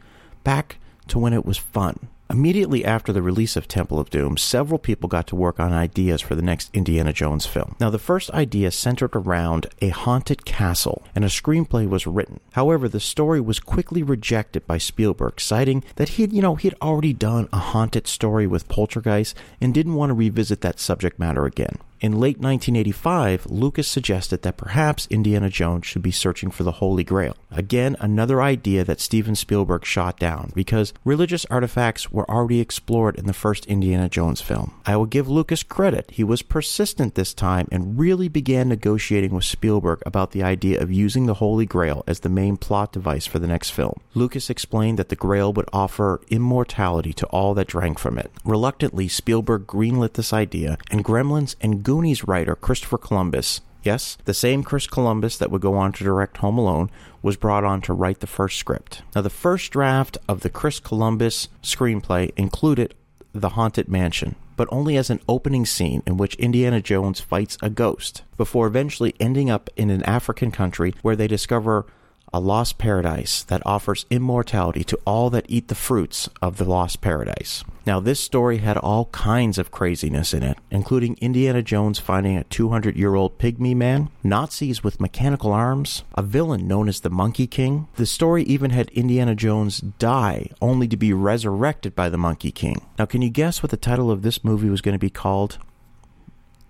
back 0.43 0.77
to 1.07 1.17
when 1.17 1.33
it 1.33 1.45
was 1.45 1.57
fun. 1.57 2.07
Immediately 2.31 2.85
after 2.85 3.11
the 3.11 3.23
release 3.23 3.55
of 3.55 3.67
Temple 3.67 3.99
of 3.99 4.11
Doom, 4.11 4.37
several 4.37 4.77
people 4.77 5.09
got 5.09 5.25
to 5.27 5.35
work 5.35 5.59
on 5.59 5.73
ideas 5.73 6.21
for 6.21 6.35
the 6.35 6.43
next 6.43 6.69
Indiana 6.75 7.11
Jones 7.11 7.47
film. 7.47 7.75
Now, 7.79 7.89
the 7.89 7.97
first 7.97 8.29
idea 8.29 8.69
centered 8.69 9.15
around 9.15 9.65
a 9.81 9.89
haunted 9.89 10.45
castle, 10.45 11.01
and 11.15 11.25
a 11.25 11.27
screenplay 11.27 11.89
was 11.89 12.05
written. 12.05 12.39
However, 12.51 12.87
the 12.87 12.99
story 12.99 13.41
was 13.41 13.59
quickly 13.59 14.03
rejected 14.03 14.67
by 14.67 14.77
Spielberg, 14.77 15.41
citing 15.41 15.83
that 15.95 16.09
he'd, 16.09 16.31
you 16.31 16.43
know, 16.43 16.53
he'd 16.53 16.75
already 16.83 17.13
done 17.13 17.49
a 17.51 17.57
haunted 17.57 18.05
story 18.05 18.45
with 18.45 18.69
Poltergeist 18.69 19.35
and 19.59 19.73
didn't 19.73 19.95
want 19.95 20.11
to 20.11 20.13
revisit 20.13 20.61
that 20.61 20.79
subject 20.79 21.17
matter 21.17 21.45
again. 21.45 21.79
In 22.01 22.13
late 22.13 22.37
1985, 22.37 23.47
Lucas 23.47 23.85
suggested 23.85 24.41
that 24.43 24.55
perhaps 24.55 25.05
Indiana 25.07 25.49
Jones 25.49 25.85
should 25.85 26.01
be 26.01 26.11
searching 26.11 26.49
for 26.49 26.63
the 26.63 26.73
Holy 26.73 27.03
Grail. 27.03 27.35
Again, 27.51 27.97
another 27.99 28.41
idea 28.41 28.85
that 28.85 29.01
Steven 29.01 29.35
Spielberg 29.35 29.83
shot 29.83 30.17
down 30.17 30.53
because 30.55 30.93
religious 31.03 31.43
artifacts 31.45 32.09
were 32.09 32.18
already 32.27 32.59
explored 32.59 33.15
in 33.15 33.27
the 33.27 33.33
first 33.33 33.65
Indiana 33.67 34.09
Jones 34.09 34.41
film. 34.41 34.73
I 34.85 34.95
will 34.95 35.05
give 35.05 35.29
Lucas 35.29 35.61
credit. 35.61 36.09
He 36.11 36.23
was 36.23 36.41
persistent 36.41 37.15
this 37.15 37.33
time 37.33 37.67
and 37.71 37.99
really 37.99 38.27
began 38.27 38.69
negotiating 38.69 39.35
with 39.35 39.45
Spielberg 39.45 40.01
about 40.05 40.31
the 40.31 40.41
idea 40.41 40.81
of 40.81 40.91
using 40.91 41.25
the 41.25 41.35
Holy 41.35 41.65
Grail 41.65 42.03
as 42.07 42.21
the 42.21 42.29
main 42.29 42.57
plot 42.57 42.91
device 42.91 43.27
for 43.27 43.37
the 43.37 43.47
next 43.47 43.69
film. 43.69 43.99
Lucas 44.15 44.49
explained 44.49 44.97
that 44.97 45.09
the 45.09 45.15
Grail 45.15 45.53
would 45.53 45.69
offer 45.71 46.21
immortality 46.29 47.13
to 47.13 47.25
all 47.27 47.53
that 47.53 47.67
drank 47.67 47.99
from 47.99 48.17
it. 48.17 48.31
Reluctantly, 48.43 49.07
Spielberg 49.07 49.67
greenlit 49.67 50.13
this 50.13 50.33
idea, 50.33 50.77
and 50.89 51.05
Gremlins 51.05 51.55
and 51.61 51.83
Goonies 51.83 52.27
writer 52.27 52.55
Christopher 52.55 52.97
Columbus, 52.97 53.61
yes, 53.83 54.17
the 54.25 54.33
same 54.33 54.63
Chris 54.63 54.87
Columbus 54.87 55.37
that 55.37 55.51
would 55.51 55.61
go 55.61 55.75
on 55.75 55.91
to 55.93 56.03
direct 56.03 56.37
Home 56.37 56.57
Alone, 56.57 56.89
was 57.21 57.37
brought 57.37 57.63
on 57.63 57.81
to 57.81 57.93
write 57.93 58.19
the 58.19 58.27
first 58.27 58.57
script. 58.57 59.01
Now, 59.15 59.21
the 59.21 59.29
first 59.29 59.71
draft 59.71 60.17
of 60.27 60.41
the 60.41 60.49
Chris 60.49 60.79
Columbus 60.79 61.49
screenplay 61.61 62.31
included 62.37 62.95
the 63.33 63.49
Haunted 63.49 63.89
Mansion, 63.89 64.35
but 64.55 64.67
only 64.71 64.97
as 64.97 65.09
an 65.09 65.21
opening 65.27 65.65
scene 65.65 66.01
in 66.05 66.17
which 66.17 66.35
Indiana 66.35 66.81
Jones 66.81 67.19
fights 67.19 67.57
a 67.61 67.69
ghost, 67.69 68.23
before 68.37 68.67
eventually 68.67 69.13
ending 69.19 69.49
up 69.49 69.69
in 69.75 69.89
an 69.89 70.03
African 70.03 70.51
country 70.51 70.93
where 71.01 71.15
they 71.15 71.27
discover 71.27 71.85
a 72.33 72.39
lost 72.39 72.77
paradise 72.77 73.43
that 73.43 73.61
offers 73.65 74.05
immortality 74.09 74.83
to 74.83 74.99
all 75.05 75.29
that 75.29 75.45
eat 75.47 75.67
the 75.67 75.75
fruits 75.75 76.29
of 76.41 76.57
the 76.57 76.65
lost 76.65 77.01
paradise. 77.01 77.63
Now, 77.85 77.99
this 77.99 78.19
story 78.19 78.57
had 78.57 78.77
all 78.77 79.05
kinds 79.05 79.57
of 79.57 79.71
craziness 79.71 80.33
in 80.33 80.43
it, 80.43 80.57
including 80.69 81.17
Indiana 81.21 81.63
Jones 81.63 81.97
finding 81.97 82.37
a 82.37 82.43
200 82.43 82.95
year 82.95 83.15
old 83.15 83.39
pygmy 83.39 83.75
man, 83.75 84.09
Nazis 84.23 84.83
with 84.83 85.01
mechanical 85.01 85.51
arms, 85.51 86.03
a 86.13 86.21
villain 86.21 86.67
known 86.67 86.87
as 86.87 86.99
the 86.99 87.09
Monkey 87.09 87.47
King. 87.47 87.87
The 87.95 88.05
story 88.05 88.43
even 88.43 88.71
had 88.71 88.89
Indiana 88.91 89.33
Jones 89.33 89.79
die 89.79 90.49
only 90.61 90.87
to 90.87 90.97
be 90.97 91.13
resurrected 91.13 91.95
by 91.95 92.09
the 92.09 92.17
Monkey 92.17 92.51
King. 92.51 92.85
Now, 92.99 93.05
can 93.05 93.21
you 93.21 93.29
guess 93.29 93.63
what 93.63 93.71
the 93.71 93.77
title 93.77 94.11
of 94.11 94.21
this 94.21 94.43
movie 94.43 94.69
was 94.69 94.81
going 94.81 94.93
to 94.93 94.99
be 94.99 95.09
called? 95.09 95.57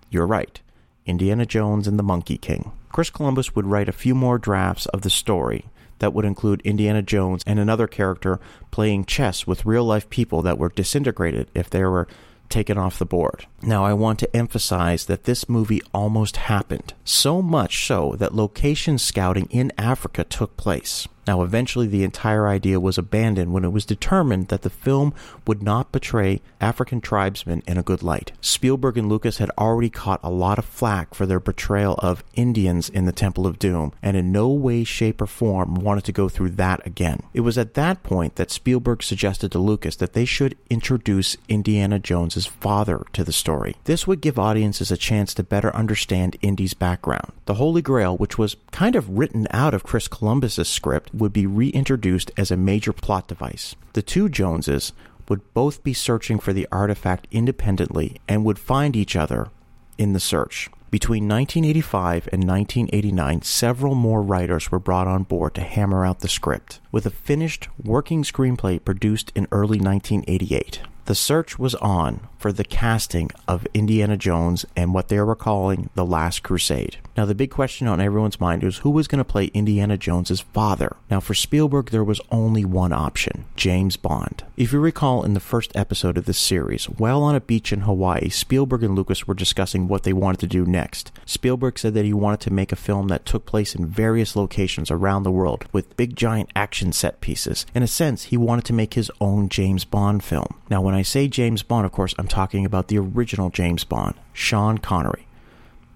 You're 0.08 0.26
right 0.26 0.60
Indiana 1.06 1.46
Jones 1.46 1.86
and 1.86 1.98
the 1.98 2.02
Monkey 2.02 2.38
King. 2.38 2.72
Chris 2.90 3.10
Columbus 3.10 3.54
would 3.54 3.66
write 3.66 3.88
a 3.88 3.92
few 3.92 4.14
more 4.14 4.38
drafts 4.38 4.86
of 4.86 5.02
the 5.02 5.10
story 5.10 5.66
that 6.00 6.12
would 6.12 6.24
include 6.24 6.60
Indiana 6.62 7.02
Jones 7.02 7.42
and 7.46 7.58
another 7.58 7.86
character 7.86 8.40
playing 8.70 9.04
chess 9.04 9.46
with 9.46 9.66
real 9.66 9.84
life 9.84 10.10
people 10.10 10.42
that 10.42 10.58
were 10.58 10.70
disintegrated 10.70 11.48
if 11.54 11.70
they 11.70 11.84
were 11.84 12.08
taken 12.48 12.76
off 12.76 12.98
the 12.98 13.06
board. 13.06 13.46
Now, 13.62 13.84
I 13.84 13.92
want 13.92 14.18
to 14.18 14.36
emphasize 14.36 15.06
that 15.06 15.24
this 15.24 15.48
movie 15.48 15.80
almost 15.94 16.36
happened, 16.36 16.94
so 17.04 17.40
much 17.40 17.86
so 17.86 18.16
that 18.18 18.34
location 18.34 18.98
scouting 18.98 19.46
in 19.50 19.72
Africa 19.78 20.24
took 20.24 20.56
place. 20.56 21.06
Now, 21.30 21.42
eventually, 21.42 21.86
the 21.86 22.02
entire 22.02 22.48
idea 22.48 22.80
was 22.80 22.98
abandoned 22.98 23.52
when 23.52 23.64
it 23.64 23.70
was 23.70 23.86
determined 23.86 24.48
that 24.48 24.62
the 24.62 24.68
film 24.68 25.14
would 25.46 25.62
not 25.62 25.92
portray 25.92 26.40
African 26.60 27.00
tribesmen 27.00 27.62
in 27.68 27.78
a 27.78 27.84
good 27.84 28.02
light. 28.02 28.32
Spielberg 28.40 28.98
and 28.98 29.08
Lucas 29.08 29.38
had 29.38 29.50
already 29.56 29.90
caught 29.90 30.18
a 30.24 30.28
lot 30.28 30.58
of 30.58 30.64
flack 30.64 31.14
for 31.14 31.26
their 31.26 31.38
portrayal 31.38 31.94
of 32.00 32.24
Indians 32.34 32.88
in 32.88 33.04
the 33.04 33.12
Temple 33.12 33.46
of 33.46 33.60
Doom, 33.60 33.92
and 34.02 34.16
in 34.16 34.32
no 34.32 34.48
way, 34.48 34.82
shape, 34.82 35.22
or 35.22 35.28
form 35.28 35.76
wanted 35.76 36.02
to 36.02 36.10
go 36.10 36.28
through 36.28 36.50
that 36.50 36.84
again. 36.84 37.22
It 37.32 37.42
was 37.42 37.56
at 37.56 37.74
that 37.74 38.02
point 38.02 38.34
that 38.34 38.50
Spielberg 38.50 39.00
suggested 39.00 39.52
to 39.52 39.60
Lucas 39.60 39.94
that 39.96 40.14
they 40.14 40.24
should 40.24 40.58
introduce 40.68 41.36
Indiana 41.48 42.00
Jones's 42.00 42.46
father 42.46 43.04
to 43.12 43.22
the 43.22 43.32
story. 43.32 43.76
This 43.84 44.04
would 44.04 44.20
give 44.20 44.36
audiences 44.36 44.90
a 44.90 44.96
chance 44.96 45.32
to 45.34 45.44
better 45.44 45.72
understand 45.76 46.36
Indy's 46.42 46.74
background. 46.74 47.30
The 47.44 47.54
Holy 47.54 47.82
Grail, 47.82 48.16
which 48.16 48.36
was 48.36 48.56
kind 48.72 48.96
of 48.96 49.16
written 49.16 49.46
out 49.52 49.74
of 49.74 49.84
Chris 49.84 50.08
Columbus's 50.08 50.68
script, 50.68 51.14
would 51.20 51.32
be 51.32 51.46
reintroduced 51.46 52.32
as 52.36 52.50
a 52.50 52.56
major 52.56 52.92
plot 52.92 53.28
device. 53.28 53.76
The 53.92 54.02
two 54.02 54.28
Joneses 54.28 54.92
would 55.28 55.54
both 55.54 55.84
be 55.84 55.92
searching 55.92 56.40
for 56.40 56.52
the 56.52 56.66
artifact 56.72 57.28
independently 57.30 58.16
and 58.28 58.44
would 58.44 58.58
find 58.58 58.96
each 58.96 59.14
other 59.14 59.48
in 59.96 60.12
the 60.12 60.20
search. 60.20 60.68
Between 60.90 61.28
1985 61.28 62.28
and 62.32 62.42
1989, 62.48 63.42
several 63.42 63.94
more 63.94 64.22
writers 64.22 64.72
were 64.72 64.80
brought 64.80 65.06
on 65.06 65.22
board 65.22 65.54
to 65.54 65.60
hammer 65.60 66.04
out 66.04 66.18
the 66.18 66.28
script, 66.28 66.80
with 66.90 67.06
a 67.06 67.10
finished 67.10 67.68
working 67.80 68.24
screenplay 68.24 68.84
produced 68.84 69.30
in 69.36 69.46
early 69.52 69.78
1988. 69.78 70.80
The 71.10 71.16
search 71.16 71.58
was 71.58 71.74
on 71.74 72.28
for 72.38 72.52
the 72.52 72.62
casting 72.62 73.30
of 73.48 73.66
Indiana 73.74 74.16
Jones 74.16 74.64
and 74.76 74.94
what 74.94 75.08
they 75.08 75.20
were 75.20 75.34
calling 75.34 75.90
The 75.96 76.06
Last 76.06 76.44
Crusade. 76.44 76.98
Now, 77.16 77.26
the 77.26 77.34
big 77.34 77.50
question 77.50 77.86
on 77.86 78.00
everyone's 78.00 78.40
mind 78.40 78.62
was 78.62 78.78
who 78.78 78.90
was 78.90 79.08
going 79.08 79.18
to 79.18 79.24
play 79.24 79.46
Indiana 79.46 79.98
Jones's 79.98 80.40
father? 80.40 80.96
Now, 81.10 81.20
for 81.20 81.34
Spielberg, 81.34 81.90
there 81.90 82.04
was 82.04 82.20
only 82.30 82.64
one 82.64 82.92
option 82.92 83.44
James 83.56 83.96
Bond. 83.96 84.44
If 84.56 84.72
you 84.72 84.78
recall 84.78 85.24
in 85.24 85.34
the 85.34 85.40
first 85.40 85.72
episode 85.74 86.16
of 86.16 86.24
this 86.24 86.38
series, 86.38 86.86
while 86.86 87.22
on 87.22 87.34
a 87.34 87.40
beach 87.40 87.72
in 87.72 87.80
Hawaii, 87.80 88.30
Spielberg 88.30 88.84
and 88.84 88.94
Lucas 88.94 89.26
were 89.26 89.34
discussing 89.34 89.86
what 89.88 90.04
they 90.04 90.12
wanted 90.14 90.40
to 90.40 90.46
do 90.46 90.64
next. 90.64 91.12
Spielberg 91.26 91.78
said 91.78 91.92
that 91.94 92.06
he 92.06 92.14
wanted 92.14 92.40
to 92.40 92.52
make 92.52 92.72
a 92.72 92.76
film 92.76 93.08
that 93.08 93.26
took 93.26 93.44
place 93.44 93.74
in 93.74 93.84
various 93.84 94.34
locations 94.34 94.90
around 94.90 95.24
the 95.24 95.30
world 95.30 95.66
with 95.72 95.96
big 95.96 96.16
giant 96.16 96.50
action 96.56 96.92
set 96.92 97.20
pieces. 97.20 97.66
In 97.74 97.82
a 97.82 97.88
sense, 97.88 98.24
he 98.24 98.36
wanted 98.38 98.64
to 98.66 98.72
make 98.72 98.94
his 98.94 99.10
own 99.20 99.50
James 99.50 99.84
Bond 99.84 100.24
film. 100.24 100.54
Now, 100.70 100.80
when 100.80 100.94
I 100.94 100.99
say 101.02 101.28
James 101.28 101.62
Bond, 101.62 101.86
of 101.86 101.92
course, 101.92 102.14
I'm 102.18 102.28
talking 102.28 102.64
about 102.64 102.88
the 102.88 102.98
original 102.98 103.50
James 103.50 103.84
Bond, 103.84 104.14
Sean 104.32 104.78
Connery. 104.78 105.26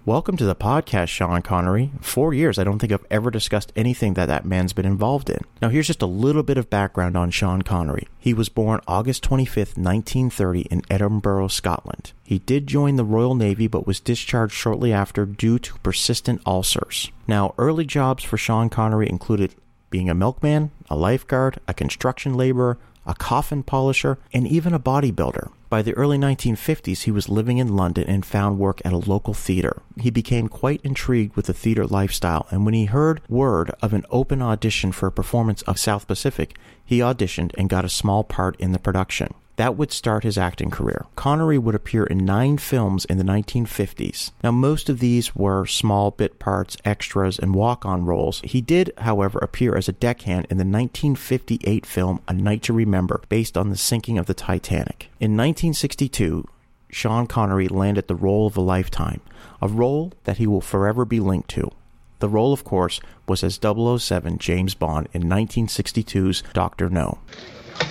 Welcome 0.05 0.37
to 0.37 0.45
the 0.45 0.55
podcast, 0.55 1.07
Sean 1.07 1.41
Connery. 1.41 1.89
Four 1.99 2.33
years, 2.33 2.59
I 2.59 2.63
don't 2.63 2.77
think 2.77 2.93
I've 2.93 3.07
ever 3.09 3.31
discussed 3.31 3.73
anything 3.75 4.13
that 4.13 4.27
that 4.27 4.45
man's 4.45 4.71
been 4.71 4.85
involved 4.85 5.31
in. 5.31 5.39
Now, 5.63 5.69
here's 5.69 5.87
just 5.87 6.03
a 6.03 6.05
little 6.05 6.43
bit 6.43 6.59
of 6.59 6.69
background 6.69 7.17
on 7.17 7.31
Sean 7.31 7.63
Connery. 7.63 8.07
He 8.19 8.31
was 8.31 8.47
born 8.47 8.81
August 8.87 9.23
25th, 9.23 9.77
1930, 9.77 10.61
in 10.61 10.83
Edinburgh, 10.91 11.47
Scotland. 11.47 12.13
He 12.23 12.37
did 12.37 12.67
join 12.67 12.97
the 12.97 13.03
Royal 13.03 13.33
Navy 13.33 13.65
but 13.65 13.87
was 13.87 13.99
discharged 13.99 14.53
shortly 14.53 14.93
after 14.93 15.25
due 15.25 15.57
to 15.57 15.79
persistent 15.79 16.39
ulcers. 16.45 17.09
Now, 17.27 17.55
early 17.57 17.85
jobs 17.85 18.23
for 18.23 18.37
Sean 18.37 18.69
Connery 18.69 19.09
included 19.09 19.55
being 19.89 20.09
a 20.09 20.13
milkman, 20.13 20.69
a 20.87 20.95
lifeguard, 20.95 21.59
a 21.67 21.73
construction 21.73 22.35
laborer, 22.35 22.77
a 23.05 23.13
coffin 23.13 23.63
polisher, 23.63 24.17
and 24.33 24.47
even 24.47 24.73
a 24.73 24.79
bodybuilder. 24.79 25.49
By 25.69 25.81
the 25.81 25.93
early 25.93 26.17
1950s, 26.17 27.03
he 27.03 27.11
was 27.11 27.27
living 27.27 27.57
in 27.57 27.75
London 27.75 28.05
and 28.07 28.25
found 28.25 28.59
work 28.59 28.81
at 28.85 28.93
a 28.93 28.97
local 28.97 29.33
theater. 29.33 29.81
He 29.99 30.09
became 30.09 30.47
quite 30.47 30.81
intrigued 30.83 31.35
with 31.35 31.47
the 31.47 31.53
theater 31.53 31.85
lifestyle, 31.85 32.47
and 32.51 32.65
when 32.65 32.73
he 32.73 32.85
heard 32.85 33.21
word 33.27 33.71
of 33.81 33.93
an 33.93 34.05
open 34.09 34.41
audition 34.41 34.91
for 34.91 35.07
a 35.07 35.11
performance 35.11 35.61
of 35.63 35.79
South 35.79 36.07
Pacific, 36.07 36.57
he 36.85 36.99
auditioned 36.99 37.51
and 37.57 37.69
got 37.69 37.85
a 37.85 37.89
small 37.89 38.23
part 38.23 38.55
in 38.59 38.71
the 38.71 38.79
production. 38.79 39.33
That 39.57 39.77
would 39.77 39.91
start 39.91 40.23
his 40.23 40.37
acting 40.37 40.69
career. 40.69 41.05
Connery 41.15 41.57
would 41.57 41.75
appear 41.75 42.03
in 42.03 42.25
nine 42.25 42.57
films 42.57 43.05
in 43.05 43.17
the 43.17 43.23
1950s. 43.23 44.31
Now, 44.43 44.51
most 44.51 44.89
of 44.89 44.99
these 44.99 45.35
were 45.35 45.65
small 45.65 46.11
bit 46.11 46.39
parts, 46.39 46.75
extras, 46.83 47.39
and 47.39 47.55
walk 47.55 47.85
on 47.85 48.05
roles. 48.05 48.41
He 48.43 48.59
did, 48.59 48.91
however, 48.97 49.39
appear 49.39 49.75
as 49.75 49.87
a 49.87 49.93
deckhand 49.93 50.47
in 50.49 50.57
the 50.57 50.65
1958 50.65 51.85
film 51.85 52.21
A 52.27 52.33
Night 52.33 52.63
to 52.63 52.73
Remember, 52.73 53.21
based 53.29 53.57
on 53.57 53.69
the 53.69 53.77
sinking 53.77 54.17
of 54.17 54.25
the 54.25 54.33
Titanic. 54.33 55.09
In 55.19 55.37
1962, 55.37 56.45
Sean 56.89 57.25
Connery 57.25 57.67
landed 57.67 58.07
the 58.07 58.15
role 58.15 58.47
of 58.47 58.57
a 58.57 58.61
lifetime, 58.61 59.21
a 59.61 59.67
role 59.67 60.11
that 60.25 60.37
he 60.37 60.47
will 60.47 60.61
forever 60.61 61.05
be 61.05 61.19
linked 61.19 61.49
to. 61.51 61.71
The 62.19 62.29
role, 62.29 62.53
of 62.53 62.63
course, 62.63 62.99
was 63.27 63.43
as 63.43 63.59
007 63.61 64.37
James 64.37 64.73
Bond 64.73 65.07
in 65.13 65.23
1962's 65.23 66.43
Dr. 66.53 66.89
No. 66.89 67.19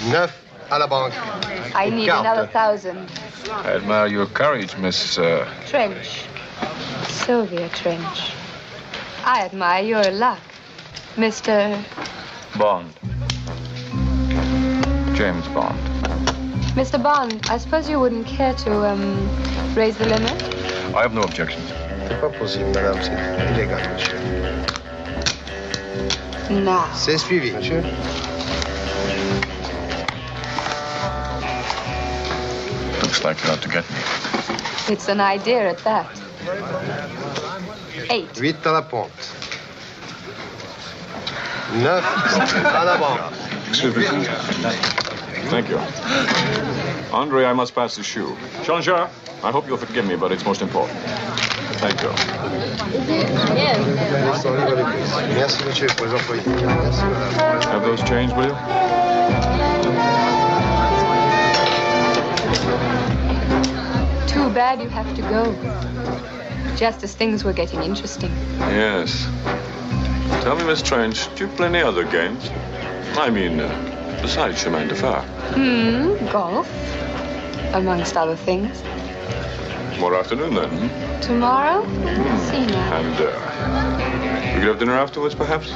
Neuf 0.08 0.43
à 0.70 0.78
la 0.78 0.86
banque. 0.86 1.12
I 1.74 1.90
need 1.90 2.06
Carte. 2.06 2.20
another 2.20 2.46
thousand. 2.46 3.10
I 3.50 3.72
admire 3.72 4.06
your 4.06 4.26
courage, 4.26 4.76
Miss. 4.78 5.18
Uh, 5.18 5.46
Trench. 5.66 6.24
Sylvia 7.08 7.68
Trench. 7.70 8.32
I 9.24 9.42
admire 9.44 9.82
your 9.84 10.10
luck. 10.10 10.38
Mr. 11.16 11.82
Bond. 12.58 12.92
James 15.16 15.46
Bond. 15.48 15.78
Mr. 16.74 17.00
Bond, 17.00 17.40
I 17.48 17.58
suppose 17.58 17.88
you 17.88 18.00
wouldn't 18.00 18.26
care 18.26 18.52
to, 18.54 18.84
um, 18.90 19.74
raise 19.74 19.96
the 19.96 20.06
limit? 20.06 20.42
I 20.94 21.02
have 21.02 21.14
no 21.14 21.22
objections. 21.22 21.62
C'est 22.08 22.20
pas 22.20 22.30
possible, 22.30 22.66
madame. 22.74 22.98
C'est 23.00 23.12
illégal, 23.54 23.80
monsieur. 23.92 24.18
No. 26.50 26.82
C'est 26.94 27.16
suivi, 27.18 27.52
monsieur. 27.52 27.82
Looks 33.24 33.42
like 33.42 33.48
you're 33.48 33.56
to 33.56 33.68
get 33.70 33.90
me. 33.90 33.96
It's 34.92 35.08
an 35.08 35.18
idea 35.18 35.70
at 35.70 35.78
that. 35.78 36.06
Eight. 38.10 38.36
Huit 38.36 38.62
à 38.66 38.72
la 38.72 38.82
ponte. 38.82 39.10
Neuf 41.72 42.04
à 42.04 42.84
la 42.84 42.98
banque. 42.98 43.32
Excuse 43.70 43.96
me. 43.96 44.04
Thank 45.48 45.70
you. 45.70 45.78
Andre, 47.14 47.46
I 47.46 47.54
must 47.54 47.74
pass 47.74 47.96
the 47.96 48.02
shoe. 48.02 48.36
Jean-Jacques, 48.62 49.10
I 49.42 49.50
hope 49.50 49.66
you'll 49.68 49.78
forgive 49.78 50.06
me, 50.06 50.16
but 50.16 50.30
it's 50.30 50.44
most 50.44 50.60
important. 50.60 50.98
Thank 51.80 52.02
you. 52.02 52.10
Merci, 55.34 55.64
monsieur, 55.64 55.88
pour 55.96 56.08
les 56.08 56.14
employés. 56.14 56.42
Merci, 56.46 57.04
madame. 57.04 57.62
Have 57.72 57.82
those 57.84 58.02
changed, 58.02 58.36
will 58.36 58.48
you? 58.48 59.93
Bad 64.54 64.80
you 64.80 64.88
have 64.88 65.14
to 65.16 65.22
go. 65.22 65.52
Just 66.76 67.02
as 67.04 67.14
things 67.14 67.44
were 67.44 67.52
getting 67.52 67.82
interesting. 67.82 68.30
Yes. 68.60 69.26
Tell 70.42 70.56
me, 70.56 70.64
Miss 70.64 70.82
Trench, 70.82 71.32
do 71.34 71.44
you 71.44 71.50
play 71.56 71.66
any 71.66 71.82
other 71.82 72.04
games? 72.04 72.50
I 73.18 73.30
mean, 73.30 73.60
uh, 73.60 74.18
besides 74.22 74.62
chemin 74.62 74.88
de 74.88 74.94
fer. 74.94 75.20
Hmm, 75.54 76.26
golf. 76.30 76.68
Amongst 77.74 78.16
other 78.16 78.36
things. 78.36 78.82
More 79.98 80.14
afternoon, 80.16 80.54
then. 80.54 80.68
hmm? 80.70 81.20
Tomorrow? 81.20 81.84
See 82.50 82.66
now. 82.66 82.96
And, 82.98 83.16
uh, 83.20 84.54
we 84.54 84.60
could 84.60 84.68
have 84.68 84.78
dinner 84.78 84.94
afterwards, 84.96 85.34
perhaps? 85.34 85.70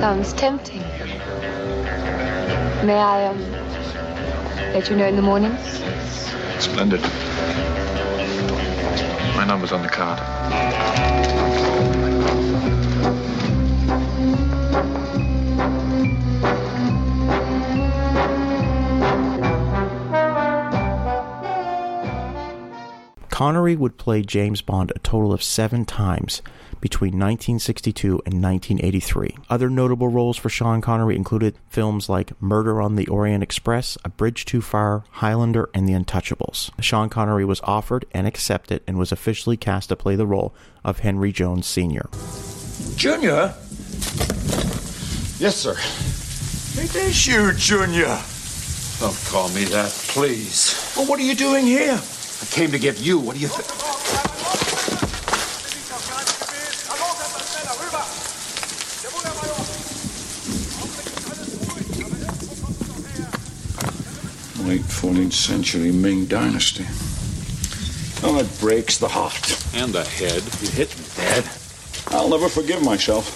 Sounds 0.00 0.32
tempting. 0.34 0.82
May 2.86 2.98
I, 2.98 3.26
um, 3.26 3.40
let 4.74 4.88
you 4.90 4.96
know 4.96 5.06
in 5.06 5.16
the 5.16 5.22
morning? 5.22 5.56
Splendid. 6.62 7.02
My 9.34 9.44
number's 9.44 9.72
on 9.72 9.82
the 9.82 9.88
card. 9.88 10.20
Connery 23.28 23.74
would 23.74 23.98
play 23.98 24.22
James 24.22 24.62
Bond 24.62 24.92
a 24.94 25.00
total 25.00 25.32
of 25.32 25.42
seven 25.42 25.84
times 25.84 26.42
between 26.82 27.12
1962 27.12 28.20
and 28.26 28.42
1983. 28.42 29.36
Other 29.48 29.70
notable 29.70 30.08
roles 30.08 30.36
for 30.36 30.50
Sean 30.50 30.82
Connery 30.82 31.16
included 31.16 31.56
films 31.70 32.10
like 32.10 32.40
Murder 32.42 32.82
on 32.82 32.96
the 32.96 33.06
Orient 33.06 33.42
Express, 33.42 33.96
A 34.04 34.10
Bridge 34.10 34.44
Too 34.44 34.60
Far, 34.60 35.04
Highlander, 35.12 35.70
and 35.72 35.88
The 35.88 35.94
Untouchables. 35.94 36.70
Sean 36.80 37.08
Connery 37.08 37.46
was 37.46 37.62
offered 37.62 38.04
and 38.12 38.26
accepted 38.26 38.82
and 38.86 38.98
was 38.98 39.12
officially 39.12 39.56
cast 39.56 39.88
to 39.88 39.96
play 39.96 40.16
the 40.16 40.26
role 40.26 40.54
of 40.84 40.98
Henry 40.98 41.32
Jones 41.32 41.66
Sr. 41.66 42.10
Junior? 42.96 43.54
Yes, 45.38 45.56
sir. 45.56 45.76
It 46.82 46.94
is 46.96 47.26
you, 47.26 47.52
Junior. 47.52 48.18
Don't 48.98 49.16
call 49.30 49.48
me 49.50 49.64
that, 49.66 49.90
please. 50.08 50.92
Well, 50.96 51.06
what 51.06 51.20
are 51.20 51.24
you 51.24 51.34
doing 51.34 51.64
here? 51.64 51.94
I 51.94 52.44
came 52.46 52.72
to 52.72 52.78
get 52.78 53.00
you. 53.00 53.20
What 53.20 53.34
do 53.34 53.40
you 53.40 53.48
think? 53.48 54.31
Late 64.72 64.80
14th 64.80 65.34
century 65.34 65.92
Ming 65.92 66.24
Dynasty. 66.24 66.86
Oh, 68.26 68.38
it 68.38 68.48
breaks 68.58 68.96
the 68.96 69.06
heart. 69.06 69.62
And 69.74 69.92
the 69.92 70.02
head. 70.02 70.42
You 70.62 70.70
hit 70.70 70.98
me, 70.98 71.04
Dad. 71.14 71.44
I'll 72.06 72.30
never 72.30 72.48
forgive 72.48 72.82
myself. 72.82 73.26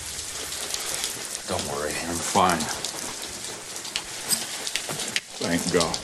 Don't 1.46 1.62
worry, 1.76 1.90
I'm 1.90 2.16
fine. 2.16 2.56
Thank 5.44 5.70
God. 5.74 5.92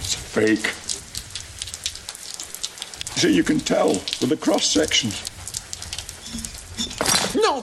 it's 0.00 0.14
fake. 0.16 0.74
You 3.14 3.20
see, 3.22 3.32
you 3.32 3.44
can 3.44 3.60
tell 3.60 3.90
with 3.90 4.28
the 4.28 4.36
cross 4.36 4.66
sections. 4.66 5.22
No! 7.36 7.60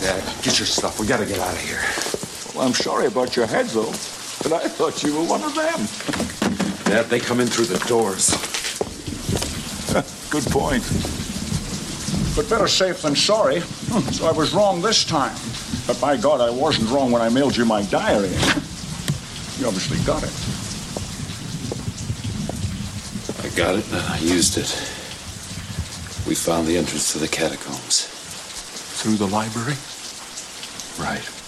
Dad, 0.00 0.24
get 0.42 0.58
your 0.58 0.66
stuff. 0.66 0.98
We 0.98 1.06
gotta 1.06 1.24
get 1.24 1.38
out 1.38 1.54
of 1.54 1.60
here. 1.60 2.18
Well, 2.60 2.68
I'm 2.68 2.74
sorry 2.74 3.06
about 3.06 3.36
your 3.36 3.46
head, 3.46 3.68
though. 3.68 3.88
But 4.42 4.52
I 4.52 4.68
thought 4.68 5.02
you 5.02 5.16
were 5.16 5.24
one 5.24 5.42
of 5.42 5.54
them. 5.54 5.80
Dad, 6.84 7.06
they 7.06 7.18
come 7.18 7.40
in 7.40 7.46
through 7.46 7.64
the 7.64 7.78
doors. 7.88 8.28
Good 10.28 10.44
point. 10.52 10.84
But 12.36 12.50
better 12.50 12.68
safe 12.68 13.00
than 13.00 13.16
sorry. 13.16 13.60
Hmm, 13.60 14.00
So 14.12 14.28
I 14.28 14.32
was 14.32 14.52
wrong 14.52 14.82
this 14.82 15.06
time. 15.06 15.34
But 15.86 15.98
by 16.02 16.18
God, 16.18 16.42
I 16.42 16.50
wasn't 16.50 16.90
wrong 16.90 17.10
when 17.10 17.22
I 17.22 17.30
mailed 17.30 17.56
you 17.56 17.64
my 17.64 17.80
diary. 17.84 18.28
You 18.28 19.64
obviously 19.66 19.96
got 20.04 20.22
it. 20.22 20.36
I 23.42 23.56
got 23.56 23.74
it 23.76 23.86
and 23.90 24.02
I 24.02 24.18
used 24.18 24.58
it. 24.58 24.68
We 26.28 26.34
found 26.34 26.66
the 26.66 26.76
entrance 26.76 27.10
to 27.14 27.18
the 27.18 27.28
catacombs. 27.28 28.04
Through 29.00 29.16
the 29.16 29.28
library? 29.28 29.76
Right. 31.00 31.39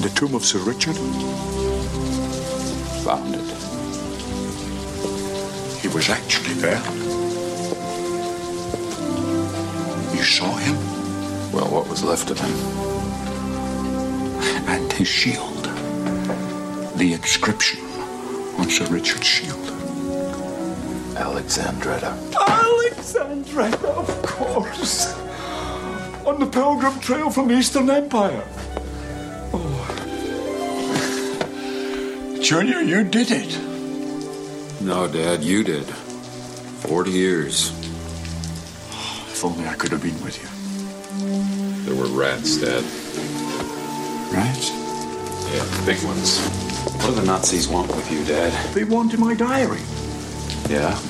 And 0.00 0.10
the 0.10 0.14
tomb 0.16 0.34
of 0.34 0.46
Sir 0.46 0.60
Richard? 0.60 0.96
Found 3.04 3.34
it. 3.34 3.44
He 5.82 5.88
was 5.88 6.08
actually 6.08 6.54
there. 6.54 6.80
You 10.16 10.22
saw 10.22 10.56
him? 10.56 10.76
Well, 11.52 11.68
what 11.68 11.86
was 11.86 12.02
left 12.02 12.30
of 12.30 12.40
him? 12.40 12.56
And 14.70 14.90
his 14.90 15.06
shield. 15.06 15.64
The 16.96 17.12
inscription 17.12 17.84
on 18.56 18.70
Sir 18.70 18.86
Richard's 18.86 19.26
shield. 19.26 19.68
Alexandretta. 21.14 22.16
Alexandretta, 22.40 23.88
of 23.88 24.22
course. 24.22 25.12
On 26.24 26.40
the 26.40 26.46
pilgrim 26.46 26.98
trail 27.00 27.28
from 27.28 27.48
the 27.48 27.58
Eastern 27.58 27.90
Empire. 27.90 28.46
Junior, 32.50 32.80
you 32.80 33.04
did 33.04 33.30
it. 33.30 33.60
No, 34.80 35.06
Dad, 35.06 35.40
you 35.44 35.62
did. 35.62 35.84
40 35.84 37.08
years. 37.12 37.70
If 39.30 39.44
only 39.44 39.68
I 39.68 39.74
could 39.74 39.92
have 39.92 40.02
been 40.02 40.20
with 40.24 40.36
you. 40.42 40.48
There 41.84 41.94
were 41.94 42.08
rats, 42.08 42.56
Dad. 42.56 42.82
Rats? 44.34 44.72
Yeah, 45.54 45.86
big 45.86 46.02
ones. 46.02 46.44
What 46.96 47.14
do 47.14 47.20
the 47.20 47.24
Nazis 47.24 47.68
want 47.68 47.94
with 47.94 48.10
you, 48.10 48.24
Dad? 48.24 48.52
They 48.74 48.82
wanted 48.82 49.20
my 49.20 49.34
diary. 49.34 49.82
Yeah? 50.68 51.00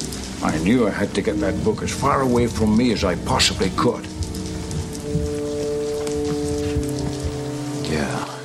I 0.43 0.59
knew 0.59 0.87
I 0.87 0.91
had 0.91 1.15
to 1.15 1.23
get 1.23 1.41
that 1.41 1.65
book 1.65 1.81
as 1.81 1.91
far 1.91 2.21
away 2.21 2.49
from 2.49 2.77
me 2.77 2.93
as 2.93 3.03
I 3.03 3.15
possibly 3.15 3.71
could. 3.71 4.05
Yeah. 7.91 8.40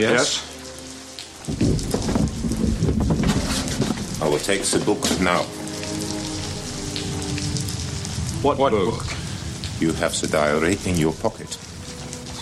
Yes? 0.00 0.46
I 4.22 4.28
will 4.28 4.38
take 4.38 4.62
the 4.62 4.78
book 4.78 5.02
now. 5.20 5.42
What, 8.42 8.56
book? 8.56 9.04
You 9.78 9.92
have 9.92 10.18
the 10.20 10.28
diary 10.28 10.78
in 10.86 10.96
your 10.96 11.12
pocket. 11.12 11.58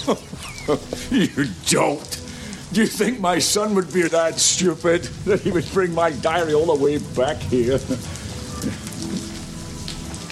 you 1.11 1.47
don't. 1.67 2.23
Do 2.73 2.81
you 2.81 2.87
think 2.87 3.19
my 3.19 3.41
son 3.41 3.75
would 3.75 3.93
be 3.93 4.03
that 4.03 4.39
stupid 4.39 5.03
that 5.25 5.41
he 5.41 5.51
would 5.51 5.69
bring 5.73 5.93
my 5.93 6.11
diary 6.11 6.55
all 6.55 6.67
the 6.67 6.83
way 6.83 6.99
back 6.99 7.39
here? 7.39 7.81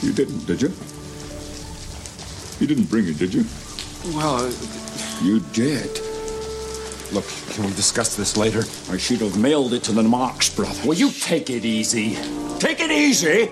You 0.03 0.13
didn't, 0.13 0.47
did 0.47 0.63
you? 0.63 0.73
You 2.61 2.67
didn't 2.69 2.85
bring 2.85 3.09
it, 3.09 3.19
did 3.19 3.35
you? 3.35 3.45
Well, 4.15 4.47
uh, 4.47 4.53
You 5.21 5.41
did. 5.53 6.06
Look, 7.17 7.27
can 7.55 7.65
we 7.65 7.73
discuss 7.73 8.15
this 8.15 8.37
later? 8.37 8.63
I 8.91 8.99
should 8.99 9.21
have 9.23 9.39
mailed 9.39 9.73
it 9.73 9.83
to 9.85 9.93
the 9.93 10.03
Marx 10.03 10.55
brothers. 10.55 10.85
Will 10.85 10.95
you 10.95 11.11
take 11.11 11.49
it 11.49 11.65
easy? 11.65 12.15
Take 12.59 12.81
it 12.81 12.91
easy? 12.91 13.47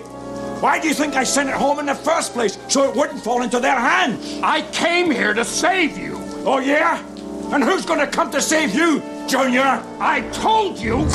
Why 0.61 0.79
do 0.79 0.87
you 0.87 0.93
think 0.93 1.15
I 1.15 1.23
sent 1.23 1.49
it 1.49 1.55
home 1.55 1.79
in 1.79 1.87
the 1.87 1.95
first 1.95 2.33
place? 2.33 2.59
So 2.67 2.87
it 2.87 2.95
wouldn't 2.95 3.23
fall 3.23 3.41
into 3.41 3.59
their 3.59 3.79
hands. 3.79 4.39
I 4.43 4.61
came 4.71 5.09
here 5.09 5.33
to 5.33 5.43
save 5.43 5.97
you. 5.97 6.15
Oh, 6.45 6.59
yeah? 6.59 7.03
And 7.51 7.63
who's 7.63 7.85
going 7.85 7.99
to 7.99 8.07
come 8.07 8.29
to 8.31 8.41
save 8.41 8.75
you, 8.75 9.01
Junior? 9.27 9.83
I 9.99 10.21
told 10.31 10.77
you. 10.77 11.07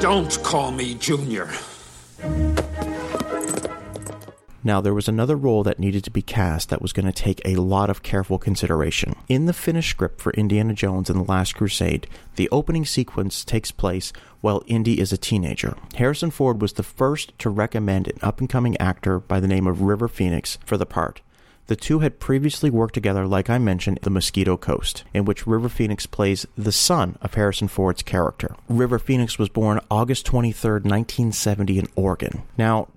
Don't 0.00 0.42
call 0.42 0.72
me 0.72 0.94
Junior. 0.94 1.48
Now, 4.62 4.80
there 4.80 4.94
was 4.94 5.08
another 5.08 5.36
role 5.36 5.62
that 5.62 5.78
needed 5.78 6.04
to 6.04 6.10
be 6.10 6.22
cast 6.22 6.68
that 6.68 6.82
was 6.82 6.92
going 6.92 7.06
to 7.06 7.12
take 7.12 7.40
a 7.44 7.56
lot 7.56 7.88
of 7.88 8.02
careful 8.02 8.38
consideration. 8.38 9.14
In 9.28 9.46
the 9.46 9.52
finished 9.52 9.90
script 9.90 10.20
for 10.20 10.32
Indiana 10.32 10.74
Jones 10.74 11.08
and 11.08 11.20
the 11.20 11.30
Last 11.30 11.54
Crusade, 11.54 12.06
the 12.36 12.48
opening 12.50 12.84
sequence 12.84 13.44
takes 13.44 13.70
place 13.70 14.12
while 14.42 14.62
Indy 14.66 15.00
is 15.00 15.12
a 15.12 15.18
teenager. 15.18 15.76
Harrison 15.96 16.30
Ford 16.30 16.60
was 16.60 16.74
the 16.74 16.82
first 16.82 17.38
to 17.38 17.48
recommend 17.48 18.08
an 18.08 18.18
up 18.22 18.40
and 18.40 18.48
coming 18.48 18.76
actor 18.78 19.18
by 19.18 19.40
the 19.40 19.48
name 19.48 19.66
of 19.66 19.82
River 19.82 20.08
Phoenix 20.08 20.58
for 20.64 20.76
the 20.76 20.86
part. 20.86 21.22
The 21.70 21.76
two 21.76 22.00
had 22.00 22.18
previously 22.18 22.68
worked 22.68 22.94
together, 22.94 23.28
like 23.28 23.48
I 23.48 23.58
mentioned, 23.58 24.00
The 24.02 24.10
Mosquito 24.10 24.56
Coast, 24.56 25.04
in 25.14 25.24
which 25.24 25.46
River 25.46 25.68
Phoenix 25.68 26.04
plays 26.04 26.44
the 26.58 26.72
son 26.72 27.16
of 27.22 27.34
Harrison 27.34 27.68
Ford's 27.68 28.02
character. 28.02 28.56
River 28.68 28.98
Phoenix 28.98 29.38
was 29.38 29.48
born 29.48 29.80
August 29.88 30.26
23, 30.26 30.70
1970, 30.70 31.78
in 31.78 31.86
Oregon. 31.94 32.42
Now, 32.58 32.88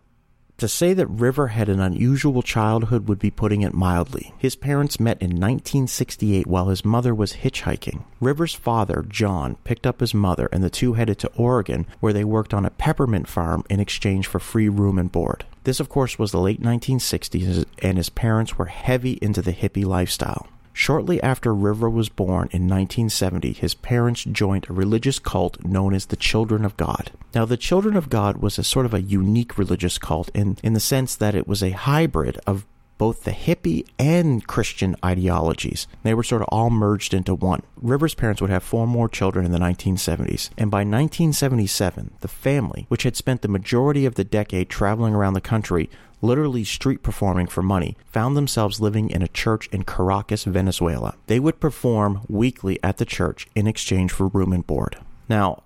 to 0.57 0.67
say 0.67 0.93
that 0.93 1.07
River 1.07 1.47
had 1.47 1.69
an 1.69 1.79
unusual 1.79 2.41
childhood 2.41 3.07
would 3.07 3.19
be 3.19 3.31
putting 3.31 3.61
it 3.61 3.73
mildly. 3.73 4.33
His 4.37 4.55
parents 4.55 4.99
met 4.99 5.21
in 5.21 5.31
1968 5.31 6.47
while 6.47 6.67
his 6.67 6.85
mother 6.85 7.13
was 7.13 7.33
hitchhiking. 7.33 8.03
River's 8.21 8.53
father, 8.53 9.05
John, 9.07 9.57
picked 9.63 9.85
up 9.87 9.99
his 9.99 10.13
mother 10.13 10.47
and 10.51 10.63
the 10.63 10.69
two 10.69 10.93
headed 10.93 11.19
to 11.19 11.31
Oregon 11.35 11.85
where 11.99 12.13
they 12.13 12.23
worked 12.23 12.53
on 12.53 12.65
a 12.65 12.71
peppermint 12.71 13.27
farm 13.27 13.63
in 13.69 13.79
exchange 13.79 14.27
for 14.27 14.39
free 14.39 14.69
room 14.69 14.97
and 14.97 15.11
board. 15.11 15.45
This, 15.63 15.79
of 15.79 15.89
course, 15.89 16.19
was 16.19 16.31
the 16.31 16.39
late 16.39 16.61
1960s 16.61 17.65
and 17.79 17.97
his 17.97 18.09
parents 18.09 18.57
were 18.57 18.65
heavy 18.65 19.13
into 19.21 19.41
the 19.41 19.53
hippie 19.53 19.85
lifestyle. 19.85 20.47
Shortly 20.73 21.21
after 21.21 21.53
River 21.53 21.89
was 21.89 22.09
born 22.09 22.49
in 22.51 22.67
1970, 22.67 23.53
his 23.53 23.75
parents 23.75 24.23
joined 24.23 24.65
a 24.67 24.73
religious 24.73 25.19
cult 25.19 25.63
known 25.63 25.93
as 25.93 26.07
the 26.07 26.15
Children 26.15 26.65
of 26.65 26.75
God. 26.77 27.11
Now, 27.35 27.45
the 27.45 27.57
Children 27.57 27.95
of 27.95 28.09
God 28.09 28.37
was 28.37 28.57
a 28.57 28.63
sort 28.63 28.87
of 28.87 28.93
a 28.93 29.01
unique 29.01 29.57
religious 29.57 29.97
cult 29.99 30.29
in, 30.33 30.57
in 30.63 30.73
the 30.73 30.79
sense 30.79 31.15
that 31.15 31.35
it 31.35 31.47
was 31.47 31.61
a 31.61 31.71
hybrid 31.71 32.39
of 32.47 32.65
both 32.97 33.23
the 33.23 33.31
hippie 33.31 33.85
and 33.99 34.45
Christian 34.47 34.95
ideologies. 35.03 35.87
They 36.03 36.13
were 36.13 36.23
sort 36.23 36.41
of 36.41 36.47
all 36.49 36.69
merged 36.69 37.13
into 37.13 37.35
one. 37.35 37.61
River's 37.75 38.15
parents 38.15 38.41
would 38.41 38.51
have 38.51 38.63
four 38.63 38.87
more 38.87 39.09
children 39.09 39.45
in 39.45 39.51
the 39.51 39.59
1970s, 39.59 40.49
and 40.57 40.71
by 40.71 40.79
1977, 40.79 42.13
the 42.21 42.27
family, 42.27 42.85
which 42.89 43.03
had 43.03 43.15
spent 43.15 43.41
the 43.41 43.47
majority 43.47 44.05
of 44.05 44.15
the 44.15 44.23
decade 44.23 44.69
traveling 44.69 45.13
around 45.13 45.33
the 45.33 45.41
country, 45.41 45.89
literally 46.23 46.63
street 46.63 47.03
performing 47.03 47.45
for 47.47 47.61
money, 47.61 47.95
found 48.05 48.35
themselves 48.35 48.79
living 48.79 49.09
in 49.09 49.21
a 49.21 49.27
church 49.27 49.67
in 49.71 49.83
Caracas, 49.83 50.45
Venezuela. 50.45 51.15
They 51.27 51.39
would 51.39 51.59
perform 51.59 52.21
weekly 52.27 52.79
at 52.81 52.97
the 52.97 53.05
church 53.05 53.47
in 53.53 53.67
exchange 53.67 54.11
for 54.11 54.27
room 54.27 54.53
and 54.53 54.65
board. 54.65 54.97
Now, 55.29 55.62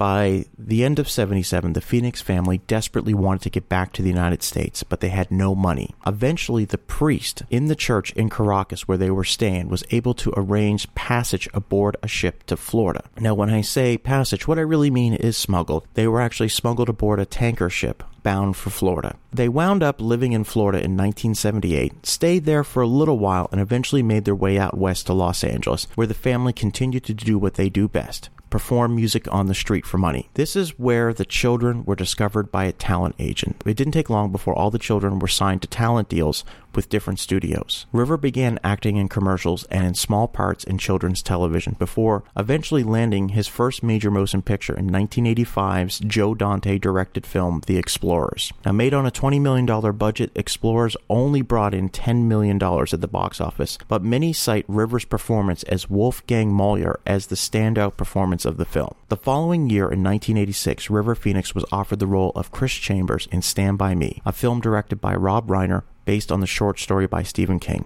by 0.00 0.46
the 0.58 0.82
end 0.82 0.98
of 0.98 1.10
77, 1.10 1.74
the 1.74 1.80
Phoenix 1.82 2.22
family 2.22 2.62
desperately 2.66 3.12
wanted 3.12 3.42
to 3.42 3.50
get 3.50 3.68
back 3.68 3.92
to 3.92 4.00
the 4.00 4.08
United 4.08 4.42
States, 4.42 4.82
but 4.82 5.00
they 5.00 5.10
had 5.10 5.30
no 5.30 5.54
money. 5.54 5.94
Eventually, 6.06 6.64
the 6.64 6.78
priest 6.78 7.42
in 7.50 7.66
the 7.66 7.76
church 7.76 8.10
in 8.12 8.30
Caracas 8.30 8.88
where 8.88 8.96
they 8.96 9.10
were 9.10 9.24
staying 9.24 9.68
was 9.68 9.84
able 9.90 10.14
to 10.14 10.32
arrange 10.34 10.92
passage 10.94 11.50
aboard 11.52 11.98
a 12.02 12.08
ship 12.08 12.44
to 12.44 12.56
Florida. 12.56 13.04
Now, 13.18 13.34
when 13.34 13.50
I 13.50 13.60
say 13.60 13.98
passage, 13.98 14.48
what 14.48 14.58
I 14.58 14.62
really 14.62 14.90
mean 14.90 15.12
is 15.12 15.36
smuggled. 15.36 15.86
They 15.92 16.08
were 16.08 16.22
actually 16.22 16.48
smuggled 16.48 16.88
aboard 16.88 17.20
a 17.20 17.26
tanker 17.26 17.68
ship 17.68 18.02
bound 18.22 18.56
for 18.56 18.70
Florida. 18.70 19.16
They 19.34 19.50
wound 19.50 19.82
up 19.82 20.00
living 20.00 20.32
in 20.32 20.44
Florida 20.44 20.78
in 20.78 20.96
1978, 20.96 22.06
stayed 22.06 22.46
there 22.46 22.64
for 22.64 22.82
a 22.82 22.86
little 22.86 23.18
while, 23.18 23.50
and 23.52 23.60
eventually 23.60 24.02
made 24.02 24.24
their 24.24 24.34
way 24.34 24.58
out 24.58 24.78
west 24.78 25.08
to 25.08 25.12
Los 25.12 25.44
Angeles, 25.44 25.86
where 25.94 26.06
the 26.06 26.14
family 26.14 26.54
continued 26.54 27.04
to 27.04 27.12
do 27.12 27.38
what 27.38 27.54
they 27.54 27.68
do 27.68 27.86
best 27.86 28.30
perform 28.50 28.94
music 28.94 29.32
on 29.32 29.46
the 29.46 29.54
street 29.54 29.86
for 29.86 29.96
money. 29.96 30.28
This 30.34 30.56
is 30.56 30.78
where 30.78 31.14
the 31.14 31.24
children 31.24 31.84
were 31.84 31.94
discovered 31.96 32.50
by 32.50 32.64
a 32.64 32.72
talent 32.72 33.14
agent. 33.18 33.62
It 33.64 33.76
didn't 33.76 33.92
take 33.92 34.10
long 34.10 34.32
before 34.32 34.54
all 34.54 34.70
the 34.70 34.78
children 34.78 35.18
were 35.18 35.28
signed 35.28 35.62
to 35.62 35.68
talent 35.68 36.08
deals 36.08 36.44
with 36.74 36.88
different 36.88 37.18
studios. 37.18 37.86
River 37.92 38.16
began 38.16 38.58
acting 38.62 38.96
in 38.96 39.08
commercials 39.08 39.64
and 39.64 39.86
in 39.86 39.94
small 39.94 40.28
parts 40.28 40.64
in 40.64 40.78
children's 40.78 41.22
television 41.22 41.76
before 41.78 42.24
eventually 42.36 42.82
landing 42.82 43.30
his 43.30 43.48
first 43.48 43.82
major 43.82 44.10
motion 44.10 44.42
picture 44.42 44.76
in 44.76 44.90
1985's 44.90 46.00
Joe 46.00 46.34
Dante 46.34 46.78
directed 46.78 47.26
film 47.26 47.62
The 47.66 47.76
Explorers. 47.76 48.52
Now 48.64 48.72
made 48.72 48.94
on 48.94 49.06
a 49.06 49.10
$20 49.10 49.40
million 49.40 49.66
budget, 49.96 50.30
Explorers 50.34 50.96
only 51.08 51.42
brought 51.42 51.74
in 51.74 51.88
$10 51.88 52.24
million 52.24 52.62
at 52.62 53.00
the 53.00 53.08
box 53.08 53.40
office, 53.40 53.78
but 53.88 54.02
many 54.02 54.32
cite 54.32 54.64
River's 54.68 55.04
performance 55.04 55.62
as 55.64 55.90
Wolfgang 55.90 56.52
Moyer 56.52 57.00
as 57.06 57.26
the 57.26 57.36
standout 57.36 57.96
performance 57.96 58.44
of 58.44 58.56
the 58.56 58.64
film. 58.64 58.94
The 59.08 59.16
following 59.16 59.68
year 59.70 59.84
in 59.84 60.02
1986, 60.02 60.90
River 60.90 61.14
Phoenix 61.14 61.54
was 61.54 61.64
offered 61.72 61.98
the 61.98 62.06
role 62.06 62.32
of 62.34 62.52
Chris 62.52 62.72
Chambers 62.72 63.28
in 63.32 63.42
Stand 63.42 63.78
By 63.78 63.94
Me, 63.94 64.22
a 64.24 64.32
film 64.32 64.60
directed 64.60 65.00
by 65.00 65.14
Rob 65.14 65.48
Reiner 65.48 65.82
based 66.04 66.32
on 66.32 66.40
the 66.40 66.46
short 66.46 66.78
story 66.78 67.06
by 67.06 67.22
Stephen 67.22 67.58
King. 67.58 67.84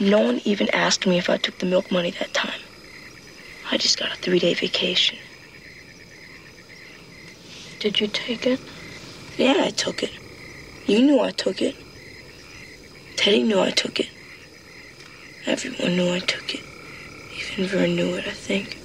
No 0.00 0.20
one 0.20 0.40
even 0.44 0.68
asked 0.70 1.06
me 1.06 1.18
if 1.18 1.30
I 1.30 1.36
took 1.36 1.58
the 1.58 1.66
milk 1.66 1.90
money 1.92 2.10
that 2.12 2.34
time. 2.34 2.60
I 3.70 3.76
just 3.76 3.98
got 3.98 4.12
a 4.12 4.16
three 4.16 4.38
day 4.38 4.54
vacation. 4.54 5.18
Did 7.78 8.00
you 8.00 8.08
take 8.08 8.46
it? 8.46 8.60
Yeah, 9.36 9.56
I 9.58 9.70
took 9.70 10.02
it. 10.02 10.12
You 10.86 11.02
knew 11.02 11.20
I 11.20 11.30
took 11.30 11.62
it. 11.62 11.76
Teddy 13.16 13.42
knew 13.42 13.60
I 13.60 13.70
took 13.70 14.00
it. 14.00 14.08
Everyone 15.46 15.96
knew 15.96 16.12
I 16.14 16.20
took 16.20 16.54
it. 16.54 16.62
Even 17.52 17.66
Vern 17.66 17.96
knew 17.96 18.14
it, 18.14 18.26
I 18.26 18.30
think. 18.30 18.78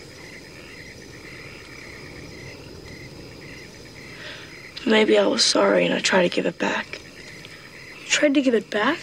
Maybe 4.85 5.17
I 5.17 5.27
was 5.27 5.43
sorry 5.43 5.85
and 5.85 5.93
I 5.93 5.99
tried 5.99 6.23
to 6.23 6.29
give 6.29 6.45
it 6.45 6.57
back. 6.57 6.99
Tried 8.09 8.33
to 8.33 8.41
give 8.41 8.55
it 8.55 8.71
back? 8.71 8.97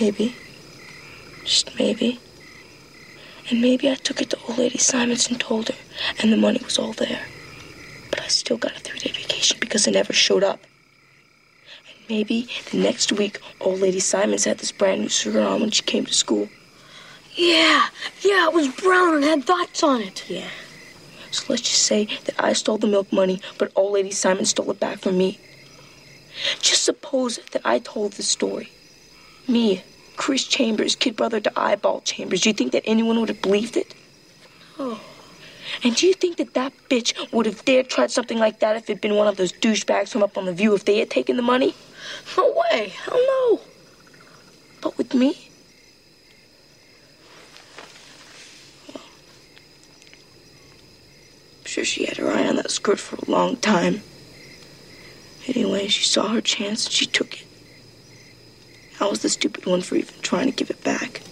Maybe. 0.00 0.34
Just 1.44 1.76
maybe. 1.76 2.20
And 3.50 3.60
maybe 3.60 3.90
I 3.90 3.96
took 3.96 4.22
it 4.22 4.30
to 4.30 4.38
old 4.48 4.58
lady 4.58 4.78
Simons 4.78 5.28
and 5.28 5.40
told 5.40 5.68
her, 5.68 5.74
and 6.20 6.32
the 6.32 6.36
money 6.36 6.60
was 6.64 6.78
all 6.78 6.92
there. 6.92 7.20
But 8.10 8.20
I 8.22 8.28
still 8.28 8.56
got 8.58 8.76
a 8.76 8.80
three 8.80 9.00
day 9.00 9.10
vacation 9.10 9.58
because 9.60 9.88
it 9.88 9.90
never 9.90 10.12
showed 10.12 10.44
up. 10.44 10.60
And 11.88 11.96
maybe 12.08 12.48
the 12.70 12.78
next 12.78 13.10
week, 13.10 13.40
old 13.60 13.80
lady 13.80 14.00
Simons 14.00 14.44
had 14.44 14.58
this 14.58 14.70
brand 14.70 15.00
new 15.00 15.08
sugar 15.08 15.40
on 15.40 15.60
when 15.60 15.72
she 15.72 15.82
came 15.82 16.06
to 16.06 16.14
school. 16.14 16.48
Yeah, 17.34 17.88
yeah, 18.22 18.46
it 18.46 18.54
was 18.54 18.68
brown 18.68 19.16
and 19.16 19.24
had 19.24 19.44
dots 19.46 19.82
on 19.82 20.00
it. 20.00 20.30
Yeah. 20.30 20.48
So 21.32 21.44
let's 21.48 21.62
just 21.62 21.82
say 21.82 22.06
that 22.24 22.36
I 22.38 22.52
stole 22.52 22.78
the 22.78 22.86
milk 22.86 23.12
money, 23.12 23.40
but 23.58 23.72
old 23.74 23.92
lady 23.92 24.12
Simon 24.12 24.44
stole 24.44 24.70
it 24.70 24.78
back 24.78 25.00
from 25.00 25.18
me. 25.18 25.40
Just 26.60 26.84
suppose 26.84 27.38
that 27.52 27.62
I 27.64 27.78
told 27.78 28.12
the 28.12 28.22
story. 28.22 28.70
Me, 29.46 29.82
Chris 30.16 30.44
Chambers, 30.44 30.94
kid 30.94 31.16
brother 31.16 31.40
to 31.40 31.52
Eyeball 31.58 32.02
Chambers. 32.02 32.42
Do 32.42 32.50
you 32.50 32.54
think 32.54 32.72
that 32.72 32.82
anyone 32.86 33.18
would 33.20 33.28
have 33.28 33.42
believed 33.42 33.76
it? 33.76 33.94
Oh. 34.78 35.00
And 35.82 35.94
do 35.94 36.06
you 36.06 36.14
think 36.14 36.36
that 36.38 36.54
that 36.54 36.72
bitch 36.88 37.32
would 37.32 37.46
have 37.46 37.64
dared 37.64 37.88
tried 37.88 38.10
something 38.10 38.38
like 38.38 38.60
that 38.60 38.76
if 38.76 38.90
it'd 38.90 39.00
been 39.00 39.14
one 39.14 39.28
of 39.28 39.36
those 39.36 39.52
douchebags 39.52 40.10
from 40.10 40.22
up 40.22 40.36
on 40.36 40.44
the 40.44 40.52
view 40.52 40.74
if 40.74 40.84
they 40.84 40.98
had 40.98 41.10
taken 41.10 41.36
the 41.36 41.42
money? 41.42 41.74
No 42.36 42.54
way. 42.70 42.88
Hell 42.88 43.16
no. 43.16 43.60
But 44.80 44.98
with 44.98 45.14
me? 45.14 45.48
I'm 48.94 49.02
sure 51.64 51.84
she 51.84 52.06
had 52.06 52.16
her 52.16 52.30
eye 52.30 52.48
on 52.48 52.56
that 52.56 52.70
skirt 52.70 52.98
for 52.98 53.16
a 53.16 53.30
long 53.30 53.56
time. 53.56 54.02
Anyway, 55.54 55.88
she 55.88 56.04
saw 56.04 56.28
her 56.28 56.40
chance 56.40 56.86
and 56.86 56.92
she 56.92 57.06
took 57.06 57.40
it. 57.40 57.46
I 59.00 59.06
was 59.06 59.22
the 59.22 59.28
stupid 59.28 59.66
one 59.66 59.82
for 59.82 59.96
even 59.96 60.14
trying 60.22 60.46
to 60.46 60.52
give 60.52 60.70
it 60.70 60.84
back. 60.84 61.22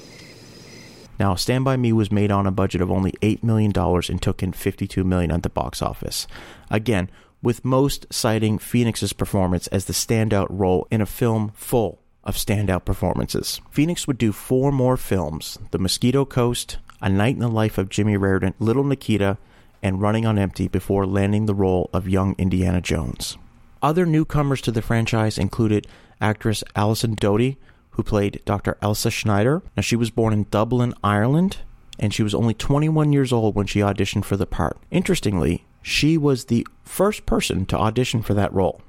Now, 1.21 1.35
Stand 1.35 1.65
By 1.65 1.77
Me 1.77 1.93
was 1.93 2.11
made 2.11 2.31
on 2.31 2.47
a 2.47 2.51
budget 2.51 2.81
of 2.81 2.91
only 2.91 3.13
$8 3.23 3.43
million 3.43 3.73
and 3.77 4.23
took 4.23 4.43
in 4.43 4.53
52 4.53 5.05
million 5.05 5.31
at 5.31 5.43
the 5.43 5.49
box 5.49 5.83
office. 5.83 6.27
Again, 6.71 7.11
with 7.43 7.65
most 7.65 8.07
citing 8.11 8.59
Phoenix's 8.59 9.13
performance 9.13 9.67
as 9.69 9.85
the 9.85 9.93
standout 9.93 10.49
role 10.51 10.87
in 10.91 11.01
a 11.01 11.07
film 11.07 11.53
full 11.55 12.01
of 12.25 12.37
standout 12.37 12.85
performances. 12.85 13.61
Phoenix 13.71 14.07
would 14.07 14.19
do 14.19 14.33
four 14.33 14.73
more 14.73 14.97
films 14.97 15.59
The 15.71 15.79
Mosquito 15.79 16.25
Coast, 16.25 16.79
A 17.01 17.09
Night 17.09 17.35
in 17.35 17.41
the 17.41 17.49
Life 17.49 17.79
of 17.79 17.89
Jimmy 17.89 18.17
Reardon, 18.17 18.55
Little 18.59 18.85
Nikita, 18.85 19.39
and 19.83 20.01
Running 20.01 20.27
on 20.27 20.39
Empty 20.39 20.69
before 20.69 21.07
landing 21.07 21.47
the 21.47 21.55
role 21.55 21.89
of 21.93 22.09
young 22.09 22.35
Indiana 22.39 22.81
Jones. 22.81 23.39
Other 23.81 24.07
newcomers 24.07 24.61
to 24.63 24.73
the 24.73 24.83
franchise 24.83 25.39
included 25.39 25.87
actress 26.21 26.65
Alison 26.75 27.15
Doody, 27.15 27.59
who 27.91 28.03
played 28.03 28.43
Dr. 28.45 28.77
Elsa 28.83 29.11
Schneider. 29.11 29.63
Now, 29.77 29.83
she 29.83 29.97
was 29.97 30.11
born 30.11 30.33
in 30.33 30.47
Dublin, 30.51 30.95
Ireland, 31.05 31.59
and 31.99 32.13
she 32.13 32.23
was 32.23 32.35
only 32.35 32.55
21 32.55 33.13
years 33.13 33.33
old 33.33 33.55
when 33.55 33.67
she 33.67 33.81
auditioned 33.81 34.25
for 34.25 34.37
the 34.37 34.47
part. 34.47 34.79
Interestingly, 34.91 35.65
she 35.83 36.19
was 36.19 36.47
the 36.47 36.67
first 36.83 37.25
person 37.25 37.67
to 37.67 37.79
audition 37.79 38.23
for 38.23 38.35
that 38.35 38.53
role. 38.53 38.81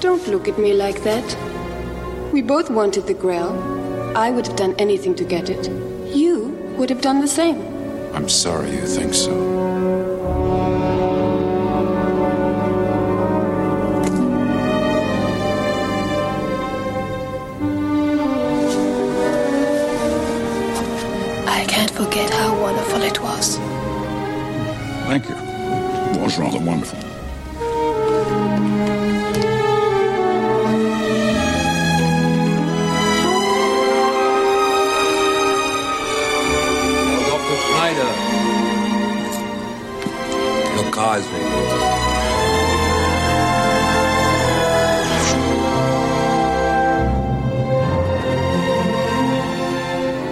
Don't 0.00 0.26
look 0.28 0.48
at 0.48 0.58
me 0.58 0.72
like 0.72 1.02
that. 1.02 1.36
We 2.32 2.42
both 2.42 2.70
wanted 2.70 3.06
the 3.06 3.14
Grail. 3.14 3.58
I 4.16 4.30
would 4.30 4.46
have 4.46 4.56
done 4.56 4.74
anything 4.78 5.14
to 5.16 5.24
get 5.24 5.50
it. 5.50 5.68
You 6.14 6.48
would 6.78 6.90
have 6.90 7.00
done 7.00 7.20
the 7.20 7.28
same. 7.28 7.60
I'm 8.14 8.28
sorry 8.28 8.70
you 8.70 8.86
think 8.86 9.14
so. 9.14 10.19
I 21.60 21.64
can't 21.66 21.90
forget 21.90 22.30
how 22.30 22.58
wonderful 22.58 23.02
it 23.02 23.20
was. 23.20 23.58
Thank 25.08 25.28
you. 25.28 25.34
It 25.36 26.20
was 26.22 26.38
rather 26.38 26.58
wonderful. 26.58 26.98
Dr. 37.28 37.56
Schneider. 37.66 38.10
Your 40.76 40.90
car 40.90 41.18
is 41.18 41.26
ready. 41.28 41.89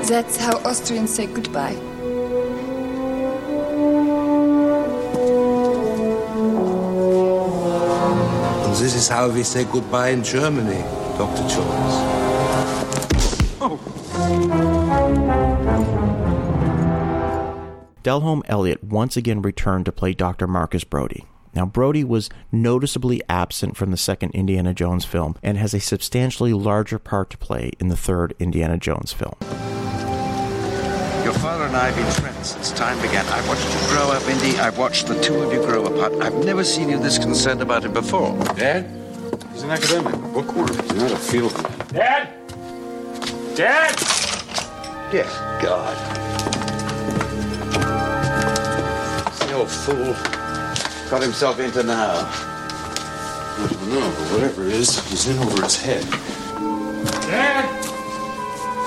That's 0.08 0.38
how 0.38 0.56
Austrians 0.60 1.14
say 1.14 1.26
goodbye. 1.26 1.76
And 8.64 8.76
this 8.76 8.94
is 8.94 9.06
how 9.06 9.28
we 9.28 9.42
say 9.42 9.64
goodbye 9.64 10.08
in 10.08 10.24
Germany, 10.24 10.80
Dr. 11.18 11.46
Jones. 11.46 11.94
Denholm 18.02 18.40
Elliott 18.46 18.82
once 18.82 19.18
again 19.18 19.42
returned 19.42 19.84
to 19.84 19.92
play 19.92 20.14
Dr. 20.14 20.46
Marcus 20.46 20.84
Brody. 20.84 21.26
Now, 21.54 21.66
Brody 21.66 22.02
was 22.02 22.30
noticeably 22.50 23.20
absent 23.28 23.76
from 23.76 23.90
the 23.90 23.98
second 23.98 24.30
Indiana 24.30 24.72
Jones 24.72 25.04
film 25.04 25.36
and 25.42 25.58
has 25.58 25.74
a 25.74 25.80
substantially 25.80 26.54
larger 26.54 26.98
part 26.98 27.28
to 27.28 27.36
play 27.36 27.72
in 27.78 27.88
the 27.88 27.96
third 27.96 28.34
Indiana 28.38 28.78
Jones 28.78 29.12
film. 29.12 29.36
Your 31.28 31.36
father 31.40 31.64
and 31.64 31.76
I 31.76 31.90
have 31.90 31.94
been 31.94 32.22
friends 32.22 32.52
since 32.52 32.72
time 32.72 32.98
began. 33.02 33.26
I've 33.26 33.46
watched 33.46 33.62
you 33.62 33.88
grow 33.90 34.10
up, 34.10 34.26
Indy. 34.30 34.58
I've 34.58 34.78
watched 34.78 35.08
the 35.08 35.20
two 35.20 35.42
of 35.42 35.52
you 35.52 35.60
grow 35.60 35.84
apart. 35.84 36.14
I've 36.22 36.42
never 36.42 36.64
seen 36.64 36.88
you 36.88 36.98
this 36.98 37.18
concerned 37.18 37.60
about 37.60 37.84
him 37.84 37.92
before. 37.92 38.32
Dad? 38.56 38.88
He's 39.52 39.62
an 39.62 39.70
academic, 39.70 40.14
a 40.14 40.16
bookworm. 40.16 40.68
He's 40.68 40.94
not 40.94 41.12
a 41.12 41.16
field 41.18 41.52
man. 41.62 41.88
Dad? 41.92 42.28
Dad? 43.54 43.94
Dear 45.12 45.24
God. 45.60 45.96
The 49.38 49.52
old 49.52 49.70
fool 49.70 50.14
got 51.10 51.20
himself 51.20 51.60
into 51.60 51.82
now. 51.82 52.24
I 52.24 53.68
don't 53.70 53.88
know, 53.90 54.00
but 54.00 54.32
whatever 54.32 54.64
it 54.64 54.72
is, 54.72 55.06
he's 55.10 55.28
in 55.28 55.38
over 55.40 55.62
his 55.62 55.76
head. 55.76 56.04
Dad? 57.28 57.68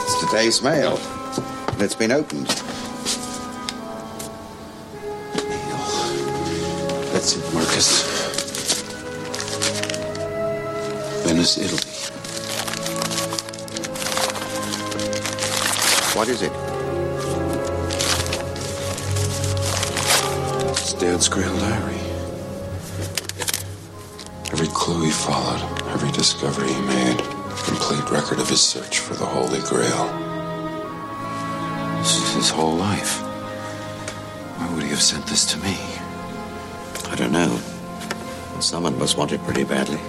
It's 0.02 0.20
today's 0.26 0.64
mail. 0.64 1.00
And 1.82 1.88
it's 1.88 1.96
been 1.96 2.12
opened. 2.12 2.46
That's 7.12 7.36
it, 7.36 7.54
Marcus. 7.56 8.04
Venice, 11.26 11.58
Italy. 11.58 11.82
What 16.14 16.28
is 16.30 16.44
it? 16.44 16.52
It's 20.70 20.94
Dad's 20.94 21.28
Grail 21.28 21.58
Diary. 21.58 21.96
Every 24.52 24.68
clue 24.68 25.06
he 25.06 25.10
followed, 25.10 25.64
every 25.94 26.12
discovery 26.12 26.72
he 26.72 26.82
made, 26.82 27.18
complete 27.66 28.08
record 28.12 28.38
of 28.38 28.48
his 28.48 28.62
search 28.62 29.00
for 29.00 29.16
the 29.16 29.26
Holy 29.26 29.62
Grail. 29.62 30.31
His 32.42 32.50
whole 32.50 32.74
life. 32.76 33.22
Why 34.58 34.74
would 34.74 34.82
he 34.82 34.90
have 34.90 35.00
sent 35.00 35.28
this 35.28 35.46
to 35.54 35.60
me? 35.60 35.78
I 37.12 37.16
don't 37.16 37.32
know. 37.32 37.60
Someone 38.60 38.98
must 38.98 39.16
want 39.16 39.32
it 39.32 39.44
pretty 39.44 39.64
badly. 39.64 40.00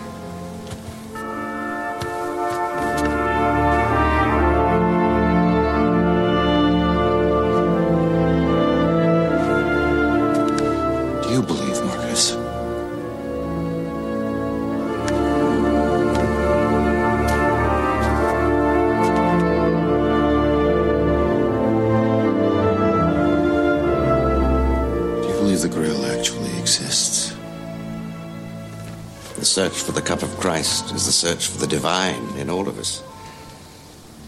Search 29.52 29.82
for 29.82 29.92
the 29.92 30.00
cup 30.00 30.22
of 30.22 30.30
Christ 30.38 30.94
is 30.94 31.04
the 31.04 31.12
search 31.12 31.48
for 31.48 31.58
the 31.58 31.66
divine 31.66 32.24
in 32.38 32.48
all 32.48 32.68
of 32.68 32.78
us. 32.78 33.02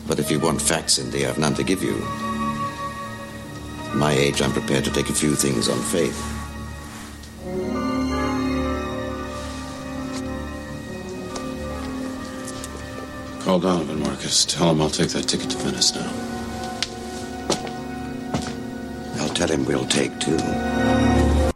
But 0.06 0.18
if 0.18 0.30
you 0.30 0.38
want 0.38 0.60
facts, 0.60 0.98
Indy, 0.98 1.24
I've 1.26 1.38
none 1.38 1.54
to 1.54 1.64
give 1.64 1.82
you. 1.82 1.96
At 3.88 3.96
my 3.96 4.12
age, 4.12 4.42
I'm 4.42 4.52
prepared 4.52 4.84
to 4.84 4.92
take 4.92 5.08
a 5.08 5.14
few 5.14 5.34
things 5.34 5.70
on 5.70 5.78
faith. 5.78 6.20
Call 13.44 13.60
Donovan, 13.60 14.00
Marcus. 14.00 14.44
Tell 14.44 14.72
him 14.72 14.82
I'll 14.82 14.90
take 14.90 15.08
that 15.08 15.26
ticket 15.26 15.48
to 15.52 15.56
Venice 15.56 15.94
now. 15.94 16.12
I'll 19.22 19.32
tell 19.32 19.48
him 19.48 19.64
we'll 19.64 19.86
take 19.86 20.20
two. 20.20 20.36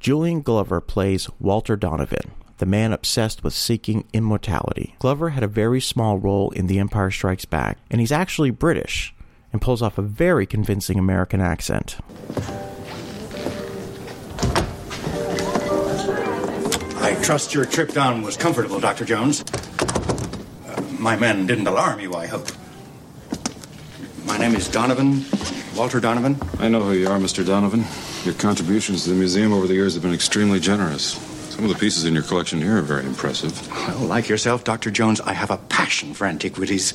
Julian 0.01 0.41
Glover 0.41 0.81
plays 0.81 1.29
Walter 1.39 1.77
Donovan, 1.77 2.31
the 2.59 2.67
man 2.67 2.93
obsessed 2.93 3.43
with 3.43 3.55
seeking 3.55 4.05
immortality. 4.13 4.95
Glover 4.99 5.31
had 5.31 5.43
a 5.43 5.49
very 5.49 5.81
small 5.81 6.19
role 6.19 6.51
in 6.51 6.67
The 6.67 6.79
Empire 6.79 7.11
Strikes 7.11 7.45
Back, 7.45 7.79
and 7.91 8.01
he's 8.01 8.13
actually 8.13 8.51
British 8.51 9.15
and 9.53 9.63
pulls 9.63 9.81
off 9.81 9.97
a 9.97 10.03
very 10.03 10.47
convincing 10.47 10.99
American 10.99 11.41
accent. 11.41 11.99
I 17.01 17.19
trust 17.23 17.55
your 17.55 17.65
trip 17.65 17.93
down 17.93 18.23
was 18.23 18.37
comfortable, 18.37 18.81
Dr. 18.81 19.05
Jones. 19.05 19.43
Uh, 20.67 20.83
my 20.99 21.17
men 21.17 21.47
didn't 21.47 21.67
alarm 21.67 22.01
you, 22.01 22.15
I 22.15 22.27
hope. 22.27 22.49
My 24.25 24.37
name 24.37 24.55
is 24.55 24.69
Donovan, 24.69 25.25
Walter 25.75 26.01
Donovan. 26.01 26.39
I 26.59 26.69
know 26.69 26.83
who 26.83 26.93
you 26.93 27.09
are, 27.09 27.19
Mr. 27.19 27.47
Donovan. 27.47 27.85
Your 28.25 28.35
contributions 28.35 29.05
to 29.05 29.11
the 29.11 29.17
museum 29.17 29.53
over 29.53 29.67
the 29.67 29.75
years 29.75 29.95
have 29.95 30.03
been 30.03 30.13
extremely 30.13 30.61
generous. 30.61 31.28
Some 31.59 31.69
of 31.69 31.73
the 31.73 31.81
pieces 31.81 32.05
in 32.05 32.15
your 32.15 32.23
collection 32.23 32.61
here 32.63 32.79
are 32.79 32.83
very 32.83 33.05
impressive. 33.05 33.69
Well, 33.73 34.07
like 34.07 34.29
yourself, 34.29 34.63
Dr. 34.63 34.93
Jones, 34.93 35.21
I 35.21 35.33
have 35.33 35.51
a 35.51 35.57
passion 35.57 36.15
for 36.15 36.25
antiquities. 36.25 36.95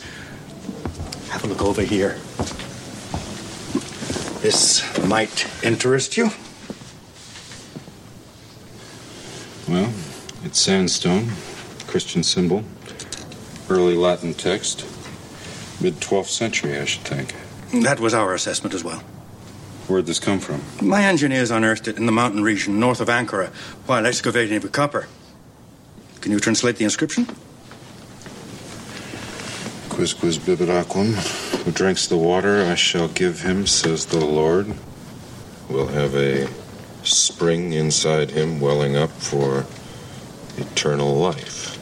Have 1.31 1.43
a 1.43 1.47
look 1.47 1.61
over 1.61 1.81
here. 1.81 2.17
This 4.39 4.81
might 5.05 5.49
interest 5.65 6.15
you. 6.15 6.29
Well, 9.67 9.91
it's 10.45 10.61
sandstone, 10.61 11.27
Christian 11.87 12.23
symbol, 12.23 12.63
early 13.69 13.95
Latin 13.95 14.33
text, 14.33 14.85
mid 15.81 15.95
12th 15.95 16.29
century, 16.29 16.79
I 16.79 16.85
should 16.85 17.03
think. 17.03 17.35
That 17.83 17.99
was 17.99 18.13
our 18.13 18.33
assessment 18.33 18.73
as 18.73 18.81
well. 18.81 19.03
Where'd 19.87 20.05
this 20.05 20.19
come 20.19 20.39
from? 20.39 20.61
My 20.81 21.03
engineers 21.03 21.51
unearthed 21.51 21.89
it 21.89 21.97
in 21.97 22.05
the 22.05 22.11
mountain 22.11 22.41
region 22.41 22.79
north 22.79 23.01
of 23.01 23.09
Ankara 23.09 23.49
while 23.85 24.05
excavating 24.05 24.61
for 24.61 24.69
copper. 24.69 25.07
Can 26.21 26.31
you 26.31 26.39
translate 26.39 26.77
the 26.77 26.85
inscription? 26.85 27.27
Quis 29.89 30.13
quis 30.13 30.37
bibit 30.37 30.69
aquam. 30.69 31.13
Who 31.63 31.71
drinks 31.71 32.07
the 32.07 32.17
water 32.17 32.63
I 32.63 32.75
shall 32.75 33.09
give 33.09 33.41
him, 33.41 33.67
says 33.67 34.05
the 34.05 34.23
Lord. 34.23 34.73
Will 35.69 35.87
have 35.87 36.15
a 36.15 36.47
spring 37.03 37.73
inside 37.73 38.31
him 38.31 38.61
welling 38.61 38.95
up 38.95 39.11
for 39.11 39.65
eternal 40.57 41.13
life. 41.13 41.77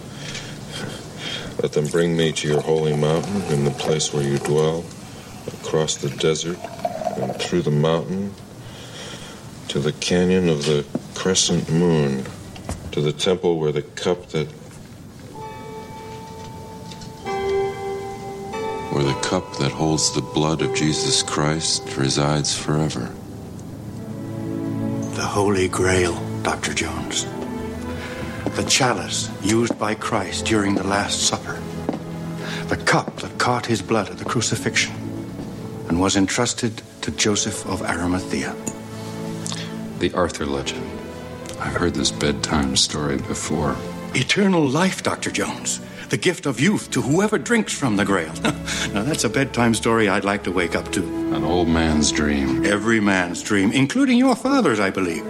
Let 1.61 1.73
them 1.73 1.85
bring 1.85 2.17
me 2.17 2.31
to 2.31 2.47
your 2.47 2.61
holy 2.61 2.97
mountain 2.97 3.43
in 3.53 3.63
the 3.63 3.71
place 3.71 4.11
where 4.11 4.23
you 4.23 4.39
dwell, 4.39 4.83
across 5.61 5.97
the 5.97 6.09
desert 6.09 6.57
and 7.17 7.35
through 7.35 7.61
the 7.61 7.71
mountain 7.71 8.33
to 9.67 9.79
the 9.79 9.93
canyon 9.93 10.49
of 10.49 10.65
the 10.65 10.85
crescent 11.15 11.69
moon, 11.71 12.25
to 12.91 12.99
the 12.99 13.13
temple 13.13 13.57
where 13.57 13.71
the 13.71 13.81
cup 13.81 14.27
that 14.27 14.47
where 18.91 19.03
the 19.05 19.19
cup 19.21 19.55
that 19.57 19.71
holds 19.71 20.13
the 20.13 20.21
blood 20.21 20.61
of 20.61 20.75
Jesus 20.75 21.23
Christ 21.23 21.95
resides 21.95 22.57
forever. 22.57 23.09
The 25.15 25.25
Holy 25.25 25.69
Grail, 25.69 26.15
Dr. 26.43 26.73
Jones. 26.73 27.25
The 28.57 28.65
chalice 28.67 29.29
used 29.41 29.79
by 29.79 29.95
Christ 29.95 30.45
during 30.45 30.75
the 30.75 30.85
Last 30.85 31.27
Supper. 31.27 31.61
The 32.67 32.75
cup 32.75 33.15
that 33.21 33.37
caught 33.37 33.65
his 33.65 33.81
blood 33.81 34.09
at 34.09 34.17
the 34.17 34.25
crucifixion 34.25 34.93
and 35.87 36.01
was 36.01 36.17
entrusted 36.17 36.81
to 37.01 37.11
Joseph 37.11 37.65
of 37.65 37.81
Arimathea. 37.81 38.55
The 39.99 40.11
Arthur 40.13 40.45
legend. 40.45 40.85
I've 41.59 41.75
heard 41.75 41.93
this 41.93 42.11
bedtime 42.11 42.75
story 42.75 43.17
before. 43.17 43.75
Eternal 44.15 44.67
life, 44.67 45.03
Dr. 45.03 45.31
Jones. 45.31 45.79
The 46.09 46.17
gift 46.17 46.45
of 46.45 46.59
youth 46.59 46.91
to 46.91 47.01
whoever 47.01 47.37
drinks 47.37 47.73
from 47.73 47.95
the 47.95 48.05
Grail. 48.05 48.33
now, 48.93 49.03
that's 49.03 49.23
a 49.23 49.29
bedtime 49.29 49.73
story 49.73 50.09
I'd 50.09 50.25
like 50.25 50.43
to 50.43 50.51
wake 50.51 50.75
up 50.75 50.91
to. 50.91 51.03
An 51.33 51.43
old 51.43 51.67
man's 51.69 52.11
dream. 52.11 52.65
Every 52.65 52.99
man's 52.99 53.41
dream, 53.41 53.71
including 53.71 54.17
your 54.17 54.35
father's, 54.35 54.79
I 54.79 54.89
believe. 54.89 55.25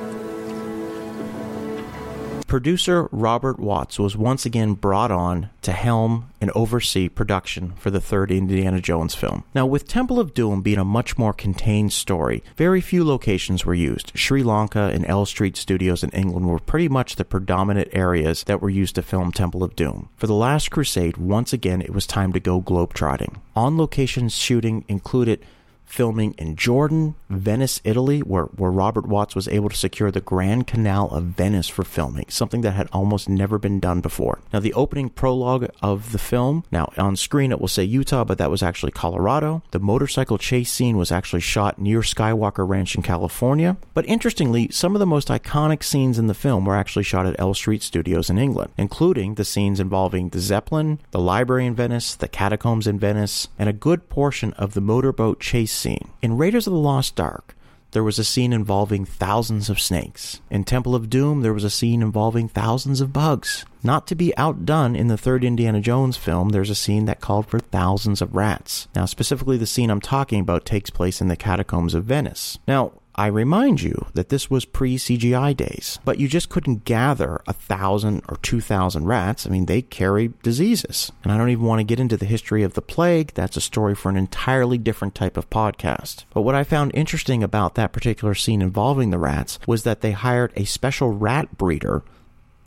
Producer 2.52 3.08
Robert 3.14 3.62
Watts 3.62 3.98
was 3.98 4.18
once 4.18 4.46
again 4.46 4.74
brought 4.74 5.10
on 5.10 5.50
to 5.62 5.72
helm 5.72 6.34
and 6.42 6.52
oversee 6.52 7.08
production 7.08 7.72
for 7.78 7.90
the 7.90 8.02
third 8.02 8.30
Indiana 8.30 8.82
Jones 8.82 9.16
film. 9.16 9.46
Now, 9.56 9.66
with 9.66 9.88
Temple 9.88 10.20
of 10.20 10.34
Doom 10.34 10.62
being 10.62 10.78
a 10.78 10.84
much 10.84 11.18
more 11.18 11.32
contained 11.32 11.94
story, 11.94 12.44
very 12.58 12.82
few 12.82 13.06
locations 13.06 13.66
were 13.66 13.74
used. 13.74 14.12
Sri 14.16 14.44
Lanka 14.44 14.92
and 14.94 15.06
Elstree 15.06 15.54
Studios 15.56 16.04
in 16.04 16.10
England 16.10 16.50
were 16.50 16.60
pretty 16.60 16.90
much 16.90 17.16
the 17.16 17.24
predominant 17.24 17.88
areas 17.94 18.44
that 18.44 18.62
were 18.62 18.70
used 18.70 18.96
to 18.96 19.02
film 19.02 19.32
Temple 19.32 19.64
of 19.64 19.78
Doom. 19.78 20.10
For 20.18 20.28
The 20.28 20.34
Last 20.34 20.72
Crusade, 20.72 21.16
once 21.16 21.54
again, 21.54 21.82
it 21.82 21.94
was 21.94 22.06
time 22.06 22.34
to 22.34 22.42
go 22.42 22.62
globetrotting. 22.62 23.38
On 23.56 23.78
location 23.78 24.28
shooting 24.28 24.84
included 24.90 25.42
filming 25.92 26.34
in 26.38 26.56
Jordan, 26.56 27.16
Venice, 27.30 27.82
Italy, 27.84 28.20
where, 28.20 28.46
where 28.46 28.72
Robert 28.72 29.06
Watts 29.06 29.36
was 29.36 29.48
able 29.50 29.70
to 29.70 29.76
secure 29.76 30.10
the 30.10 30.22
Grand 30.22 30.66
Canal 30.66 31.10
of 31.10 31.24
Venice 31.26 31.68
for 31.68 31.84
filming, 31.84 32.26
something 32.30 32.62
that 32.62 32.72
had 32.72 32.88
almost 32.94 33.28
never 33.28 33.58
been 33.58 33.80
done 33.80 34.00
before. 34.00 34.40
Now, 34.54 34.60
the 34.60 34.74
opening 34.74 35.10
prologue 35.10 35.70
of 35.82 36.14
the 36.14 36.18
film, 36.18 36.64
now 36.72 36.92
on 36.98 37.16
screen 37.18 37.52
it 37.52 37.60
will 37.60 37.68
say 37.68 37.84
Utah, 37.84 38.24
but 38.24 38.38
that 38.38 38.50
was 38.50 38.64
actually 38.64 38.94
Colorado. 38.94 39.64
The 39.72 39.80
motorcycle 39.80 40.38
chase 40.38 40.72
scene 40.72 40.98
was 40.98 41.12
actually 41.12 41.42
shot 41.42 41.78
near 41.78 42.00
Skywalker 42.00 42.68
Ranch 42.68 42.96
in 42.96 43.02
California. 43.02 43.76
But 43.94 44.06
interestingly, 44.06 44.70
some 44.72 44.96
of 44.96 45.00
the 45.00 45.06
most 45.06 45.28
iconic 45.28 45.84
scenes 45.84 46.18
in 46.18 46.28
the 46.28 46.34
film 46.34 46.66
were 46.66 46.76
actually 46.76 47.04
shot 47.04 47.26
at 47.26 47.40
Elstree 47.40 47.80
Studios 47.80 48.30
in 48.30 48.38
England, 48.38 48.72
including 48.78 49.36
the 49.36 49.46
scenes 49.46 49.80
involving 49.80 50.30
the 50.30 50.40
Zeppelin, 50.40 51.00
the 51.12 51.20
library 51.20 51.66
in 51.66 51.76
Venice, 51.76 52.16
the 52.16 52.28
catacombs 52.30 52.88
in 52.88 52.98
Venice, 52.98 53.50
and 53.60 53.68
a 53.68 53.74
good 53.74 54.08
portion 54.08 54.54
of 54.54 54.74
the 54.74 54.82
motorboat 54.82 55.40
chase 55.40 55.81
scene. 55.82 56.10
In 56.22 56.38
Raiders 56.38 56.68
of 56.68 56.74
the 56.74 56.80
Lost 56.80 57.20
Ark, 57.20 57.56
there 57.92 58.04
was 58.04 58.18
a 58.18 58.24
scene 58.24 58.54
involving 58.54 59.04
thousands 59.04 59.70
of 59.70 59.80
snakes. 59.80 60.40
In 60.50 60.64
Temple 60.64 60.96
of 60.96 61.10
Doom, 61.10 61.42
there 61.42 61.54
was 61.54 61.66
a 61.66 61.70
scene 61.70 62.02
involving 62.02 62.48
thousands 62.48 63.02
of 63.02 63.12
bugs. 63.12 63.66
Not 63.84 64.08
to 64.08 64.16
be 64.16 64.38
outdone 64.38 64.96
in 64.96 65.08
the 65.08 65.18
third 65.18 65.44
Indiana 65.44 65.82
Jones 65.82 66.16
film, 66.16 66.50
there's 66.50 66.70
a 66.70 66.76
scene 66.76 67.04
that 67.06 67.20
called 67.20 67.48
for 67.48 67.60
thousands 67.60 68.22
of 68.22 68.34
rats. 68.34 68.88
Now, 68.96 69.06
specifically, 69.06 69.58
the 69.58 69.66
scene 69.66 69.90
I'm 69.90 70.00
talking 70.00 70.40
about 70.40 70.64
takes 70.64 70.90
place 70.90 71.20
in 71.20 71.28
the 71.28 71.36
catacombs 71.36 71.94
of 71.94 72.06
Venice. 72.06 72.60
Now, 72.66 72.94
I 73.16 73.28
remind 73.28 73.82
you 73.82 74.08
that 74.14 74.30
this 74.30 74.50
was 74.50 74.66
pre 74.66 74.98
CGI 74.98 75.56
days, 75.56 76.00
but 76.06 76.20
you 76.20 76.28
just 76.28 76.50
couldn't 76.50 76.86
gather 76.86 77.42
a 77.48 77.54
thousand 77.54 78.24
or 78.30 78.38
two 78.38 78.62
thousand 78.62 79.06
rats. 79.06 79.46
I 79.46 79.50
mean, 79.50 79.66
they 79.66 79.82
carry 79.82 80.34
diseases. 80.44 81.12
And 81.24 81.32
I 81.32 81.38
don't 81.38 81.50
even 81.50 81.66
want 81.66 81.80
to 81.80 81.84
get 81.84 82.00
into 82.00 82.18
the 82.18 82.26
history 82.26 82.64
of 82.64 82.74
the 82.74 82.82
plague. 82.82 83.34
That's 83.34 83.58
a 83.58 83.62
story 83.62 83.96
for 83.96 84.10
an 84.10 84.18
entirely 84.18 84.78
different 84.78 85.16
type 85.16 85.38
of 85.38 85.50
podcast. 85.50 86.26
But 86.34 86.42
what 86.42 86.56
I 86.56 86.64
found 86.64 86.92
interesting 86.94 87.44
about 87.44 87.76
that 87.76 87.94
particular 87.94 88.36
scene 88.36 88.62
involving 88.62 89.10
the 89.10 89.20
rats 89.20 89.60
was 89.68 89.84
that 89.84 90.02
they 90.02 90.12
hired 90.12 90.54
a 90.56 90.66
special 90.66 91.12
rat 91.12 91.58
breeder 91.58 92.04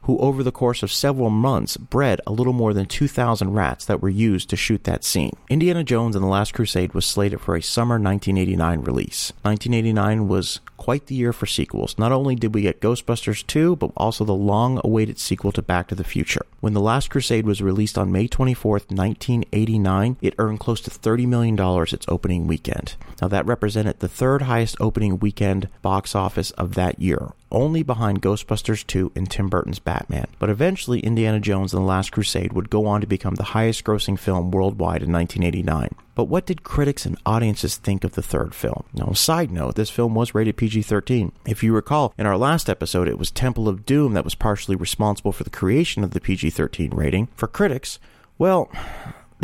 who 0.04 0.18
over 0.18 0.42
the 0.42 0.52
course 0.52 0.82
of 0.82 0.92
several 0.92 1.30
months 1.30 1.76
bred 1.76 2.20
a 2.26 2.32
little 2.32 2.52
more 2.52 2.72
than 2.72 2.86
2,000 2.86 3.52
rats 3.52 3.84
that 3.84 4.00
were 4.00 4.08
used 4.08 4.48
to 4.50 4.56
shoot 4.56 4.84
that 4.84 5.04
scene. 5.04 5.32
Indiana 5.48 5.82
Jones 5.82 6.14
and 6.14 6.22
the 6.22 6.28
Last 6.28 6.54
Crusade 6.54 6.94
was 6.94 7.06
slated 7.06 7.40
for 7.40 7.56
a 7.56 7.62
summer 7.62 7.94
1989 7.94 8.80
release. 8.82 9.32
1989 9.42 10.28
was 10.28 10.60
quite 10.76 11.06
the 11.06 11.14
year 11.14 11.32
for 11.32 11.46
sequels. 11.46 11.96
Not 11.98 12.12
only 12.12 12.34
did 12.34 12.54
we 12.54 12.62
get 12.62 12.80
Ghostbusters 12.80 13.46
2, 13.46 13.76
but 13.76 13.90
also 13.96 14.24
the 14.24 14.34
long 14.34 14.80
awaited 14.84 15.18
sequel 15.18 15.52
to 15.52 15.62
Back 15.62 15.88
to 15.88 15.94
the 15.94 16.04
Future. 16.04 16.44
When 16.60 16.74
The 16.74 16.80
Last 16.80 17.10
Crusade 17.10 17.46
was 17.46 17.60
released 17.60 17.98
on 17.98 18.12
May 18.12 18.26
24th, 18.28 18.90
1989, 18.90 20.16
it 20.20 20.34
earned 20.38 20.60
close 20.60 20.80
to 20.82 20.90
$30 20.90 21.26
million 21.26 21.58
its 21.92 22.06
opening 22.08 22.46
weekend. 22.46 22.96
Now, 23.20 23.28
that 23.28 23.46
represented 23.46 24.00
the 24.00 24.08
third 24.08 24.42
highest 24.42 24.76
opening 24.80 25.18
weekend 25.18 25.68
box 25.82 26.14
office 26.14 26.50
of 26.52 26.74
that 26.74 27.00
year, 27.00 27.32
only 27.50 27.82
behind 27.82 28.22
Ghostbusters 28.22 28.87
2 28.87 29.12
and 29.14 29.30
Tim 29.30 29.48
Burton's 29.48 29.78
Batman. 29.78 30.26
But 30.38 30.50
eventually, 30.50 31.00
Indiana 31.00 31.40
Jones 31.40 31.72
and 31.72 31.82
the 31.82 31.87
Last 31.87 32.12
Crusade 32.12 32.52
would 32.52 32.70
go 32.70 32.87
on 32.87 33.00
to 33.00 33.06
become 33.06 33.34
the 33.34 33.44
highest 33.44 33.84
grossing 33.84 34.18
film 34.18 34.50
worldwide 34.50 35.02
in 35.02 35.12
1989. 35.12 35.94
But 36.14 36.24
what 36.24 36.46
did 36.46 36.62
critics 36.62 37.05
and 37.05 37.18
audiences 37.27 37.77
think 37.77 38.05
of 38.05 38.12
the 38.12 38.22
third 38.22 38.55
film? 38.55 38.85
Now, 38.92 39.12
side 39.12 39.50
note, 39.50 39.74
this 39.74 39.90
film 39.90 40.14
was 40.14 40.35
rated 40.35 40.57
PG 40.57 40.83
13. 40.83 41.33
If 41.46 41.62
you 41.62 41.74
recall, 41.74 42.14
in 42.16 42.27
our 42.27 42.37
last 42.37 42.70
episode, 42.70 43.09
it 43.09 43.18
was 43.18 43.31
Temple 43.31 43.68
of 43.68 43.85
Doom 43.85 44.12
that 44.14 44.24
was 44.24 44.35
partially 44.35 44.77
responsible 44.77 45.33
for 45.33 45.44
the 45.44 45.50
creation 45.50 46.05
of 46.05 46.12
the 46.12 46.20
PG 46.20 46.50
13 46.50 46.90
rating. 46.90 47.29
For 47.35 47.48
critics, 47.48 47.98
well, 48.38 48.70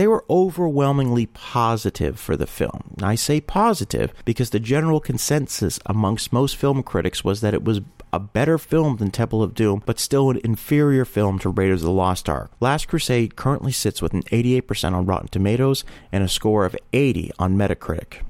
they 0.01 0.07
were 0.07 0.25
overwhelmingly 0.31 1.27
positive 1.27 2.19
for 2.19 2.35
the 2.35 2.47
film. 2.47 2.95
I 3.03 3.17
say 3.17 3.39
positive 3.39 4.15
because 4.25 4.49
the 4.49 4.59
general 4.59 4.99
consensus 4.99 5.79
amongst 5.85 6.33
most 6.33 6.57
film 6.57 6.83
critics 6.83 7.23
was 7.23 7.43
that 7.43 7.53
it 7.53 7.65
was 7.65 7.83
a 8.11 8.19
better 8.19 8.57
film 8.57 8.97
than 8.97 9.11
Temple 9.11 9.43
of 9.43 9.53
Doom, 9.53 9.83
but 9.85 10.01
still 10.01 10.31
an 10.31 10.41
inferior 10.43 11.05
film 11.05 11.39
to 11.41 11.51
Raiders 11.51 11.83
of 11.83 11.87
the 11.89 11.93
Lost 11.93 12.31
Ark. 12.31 12.51
Last 12.61 12.89
Crusade 12.89 13.37
currently 13.37 13.73
sits 13.73 14.01
with 14.01 14.15
an 14.15 14.23
88% 14.23 14.95
on 14.95 15.05
Rotten 15.05 15.29
Tomatoes 15.29 15.85
and 16.11 16.25
a 16.25 16.29
score 16.29 16.65
of 16.65 16.75
80 16.95 17.33
on 17.39 17.59
Metacritic. 17.59 18.23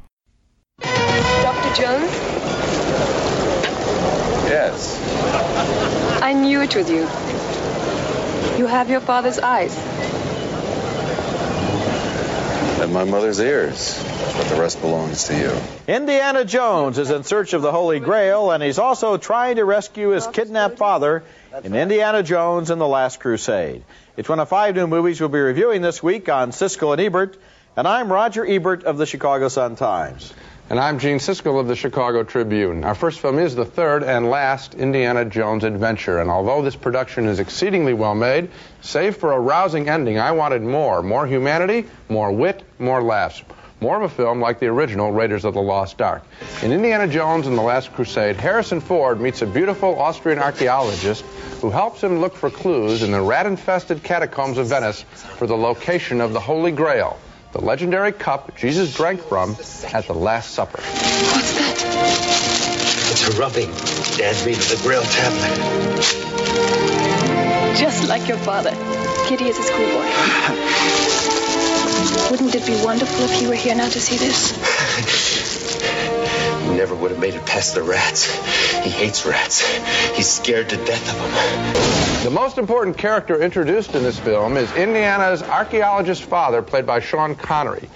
Dr. 0.81 1.81
Jones? 1.81 2.11
Yes. 4.51 6.21
I 6.21 6.33
knew 6.33 6.63
it 6.63 6.75
was 6.75 6.91
you. 6.91 7.03
You 8.59 8.67
have 8.67 8.91
your 8.91 9.01
father's 9.01 9.39
eyes. 9.39 9.79
And 12.81 12.95
my 12.95 13.05
mother's 13.05 13.39
ears. 13.41 14.03
But 14.37 14.49
the 14.49 14.59
rest 14.59 14.81
belongs 14.81 15.25
to 15.25 15.37
you. 15.37 15.53
Indiana 15.87 16.47
Jones 16.47 16.97
is 16.97 17.11
in 17.11 17.25
search 17.25 17.53
of 17.53 17.61
the 17.61 17.71
Holy 17.71 18.01
Grail, 18.01 18.51
and 18.51 18.63
he's 18.63 18.79
also 18.79 19.19
trying 19.19 19.57
to 19.57 19.67
rescue 19.67 20.09
his 20.09 20.27
kidnapped 20.27 20.79
father 20.79 21.23
in 21.63 21.75
Indiana 21.75 22.23
Jones 22.23 22.71
and 22.71 22.81
the 22.81 22.89
Last 22.89 23.21
Crusade. 23.21 23.83
It's 24.17 24.31
one 24.31 24.41
of 24.41 24.49
five 24.49 24.75
new 24.75 24.87
movies 24.87 25.21
we'll 25.21 25.29
be 25.29 25.39
reviewing 25.39 25.83
this 25.83 26.03
week 26.03 26.31
on 26.31 26.53
Siskel 26.53 26.93
and 26.93 27.03
Ebert, 27.03 27.37
and 27.77 27.87
I'm 27.87 28.11
Roger 28.11 28.47
Ebert 28.47 28.85
of 28.85 28.97
the 28.97 29.05
Chicago 29.05 29.49
Sun-Times. 29.49 30.33
And 30.71 30.79
I'm 30.79 31.01
Gene 31.01 31.19
Siskel 31.19 31.59
of 31.59 31.67
the 31.67 31.75
Chicago 31.75 32.23
Tribune. 32.23 32.85
Our 32.85 32.95
first 32.95 33.19
film 33.19 33.41
is 33.41 33.57
the 33.57 33.65
third 33.65 34.05
and 34.05 34.31
last 34.31 34.73
Indiana 34.75 35.25
Jones 35.25 35.65
adventure, 35.65 36.21
and 36.21 36.31
although 36.31 36.63
this 36.63 36.77
production 36.77 37.27
is 37.27 37.41
exceedingly 37.41 37.93
well 37.93 38.15
made, 38.15 38.51
save 38.81 39.17
for 39.17 39.33
a 39.33 39.41
rousing 39.41 39.89
ending, 39.89 40.21
I 40.21 40.31
wanted 40.31 40.63
more. 40.63 41.03
More 41.03 41.27
humanity, 41.27 41.87
more 42.09 42.31
wit, 42.31 42.63
more 42.79 43.03
laughs. 43.03 43.43
more 43.81 43.97
of 43.97 44.03
a 44.03 44.15
film 44.15 44.41
like 44.41 44.61
the 44.61 44.67
original 44.67 45.11
Raiders 45.11 45.45
of 45.45 45.55
the 45.55 45.63
Lost 45.63 46.01
Ark. 46.03 46.23
In 46.63 46.71
Indiana 46.71 47.09
Jones 47.09 47.47
and 47.47 47.57
the 47.57 47.63
Last 47.63 47.93
Crusade, 47.95 48.37
Harrison 48.37 48.81
Ford 48.81 49.21
meets 49.21 49.43
a 49.43 49.47
beautiful 49.47 49.99
Austrian 49.99 50.39
archaeologist 50.39 51.25
who 51.63 51.71
helps 51.71 52.03
him 52.03 52.21
look 52.21 52.37
for 52.37 52.51
clues 52.51 53.03
in 53.03 53.11
the 53.11 53.21
rat 53.21 53.47
infested 53.47 54.03
catacombs 54.03 54.59
of 54.59 54.69
Venice 54.69 55.03
for 55.39 55.47
the 55.47 55.57
location 55.57 56.21
of 56.21 56.33
the 56.33 56.41
Holy 56.41 56.73
Grail, 56.73 57.19
the 57.53 57.61
legendary 57.61 58.13
cup 58.13 58.57
Jesus 58.57 58.95
drank 58.95 59.21
from 59.23 59.57
at 59.93 60.07
the 60.07 60.15
Last 60.15 60.53
Supper. 60.53 60.81
What's 60.81 61.55
that? 61.55 61.77
It's 63.13 63.29
a 63.29 63.33
rubbing. 63.41 63.71
Dad 64.17 64.47
made 64.47 64.57
of 64.57 64.69
the 64.69 64.79
Grail 64.83 65.03
tablet. 65.03 65.57
Just 67.77 68.09
like 68.09 68.29
your 68.29 68.39
father. 68.39 68.71
Kitty 69.27 69.49
is 69.49 69.59
a 69.59 69.63
schoolboy. 69.63 70.07
Wouldn't 72.31 72.55
it 72.55 72.67
be 72.67 72.85
wonderful 72.85 73.25
if 73.25 73.33
he 73.33 73.47
were 73.49 73.55
here 73.55 73.75
now 73.75 73.89
to 73.89 74.01
see 74.01 74.17
this? 74.17 75.27
Never 76.91 77.03
would 77.03 77.13
have 77.13 77.21
made 77.21 77.35
it 77.35 77.47
past 77.47 77.77
the 77.77 77.85
rats. 77.85 78.25
He 78.83 78.91
hates 78.91 79.25
rats. 79.25 79.65
He's 80.17 80.29
scared 80.29 80.71
to 80.71 80.77
death 80.77 81.09
of 81.09 81.21
them. 81.21 82.25
The 82.25 82.31
most 82.33 82.59
important 82.59 82.99
character 82.99 83.41
introduced 83.41 83.95
in 83.95 84.03
this 84.03 84.19
film 84.19 84.57
is 84.57 84.73
Indiana's 84.73 85.41
archaeologist 85.41 86.25
father, 86.25 86.63
played 86.63 86.87
by 86.87 86.99
Sean 86.99 87.37
Connery. 87.37 87.89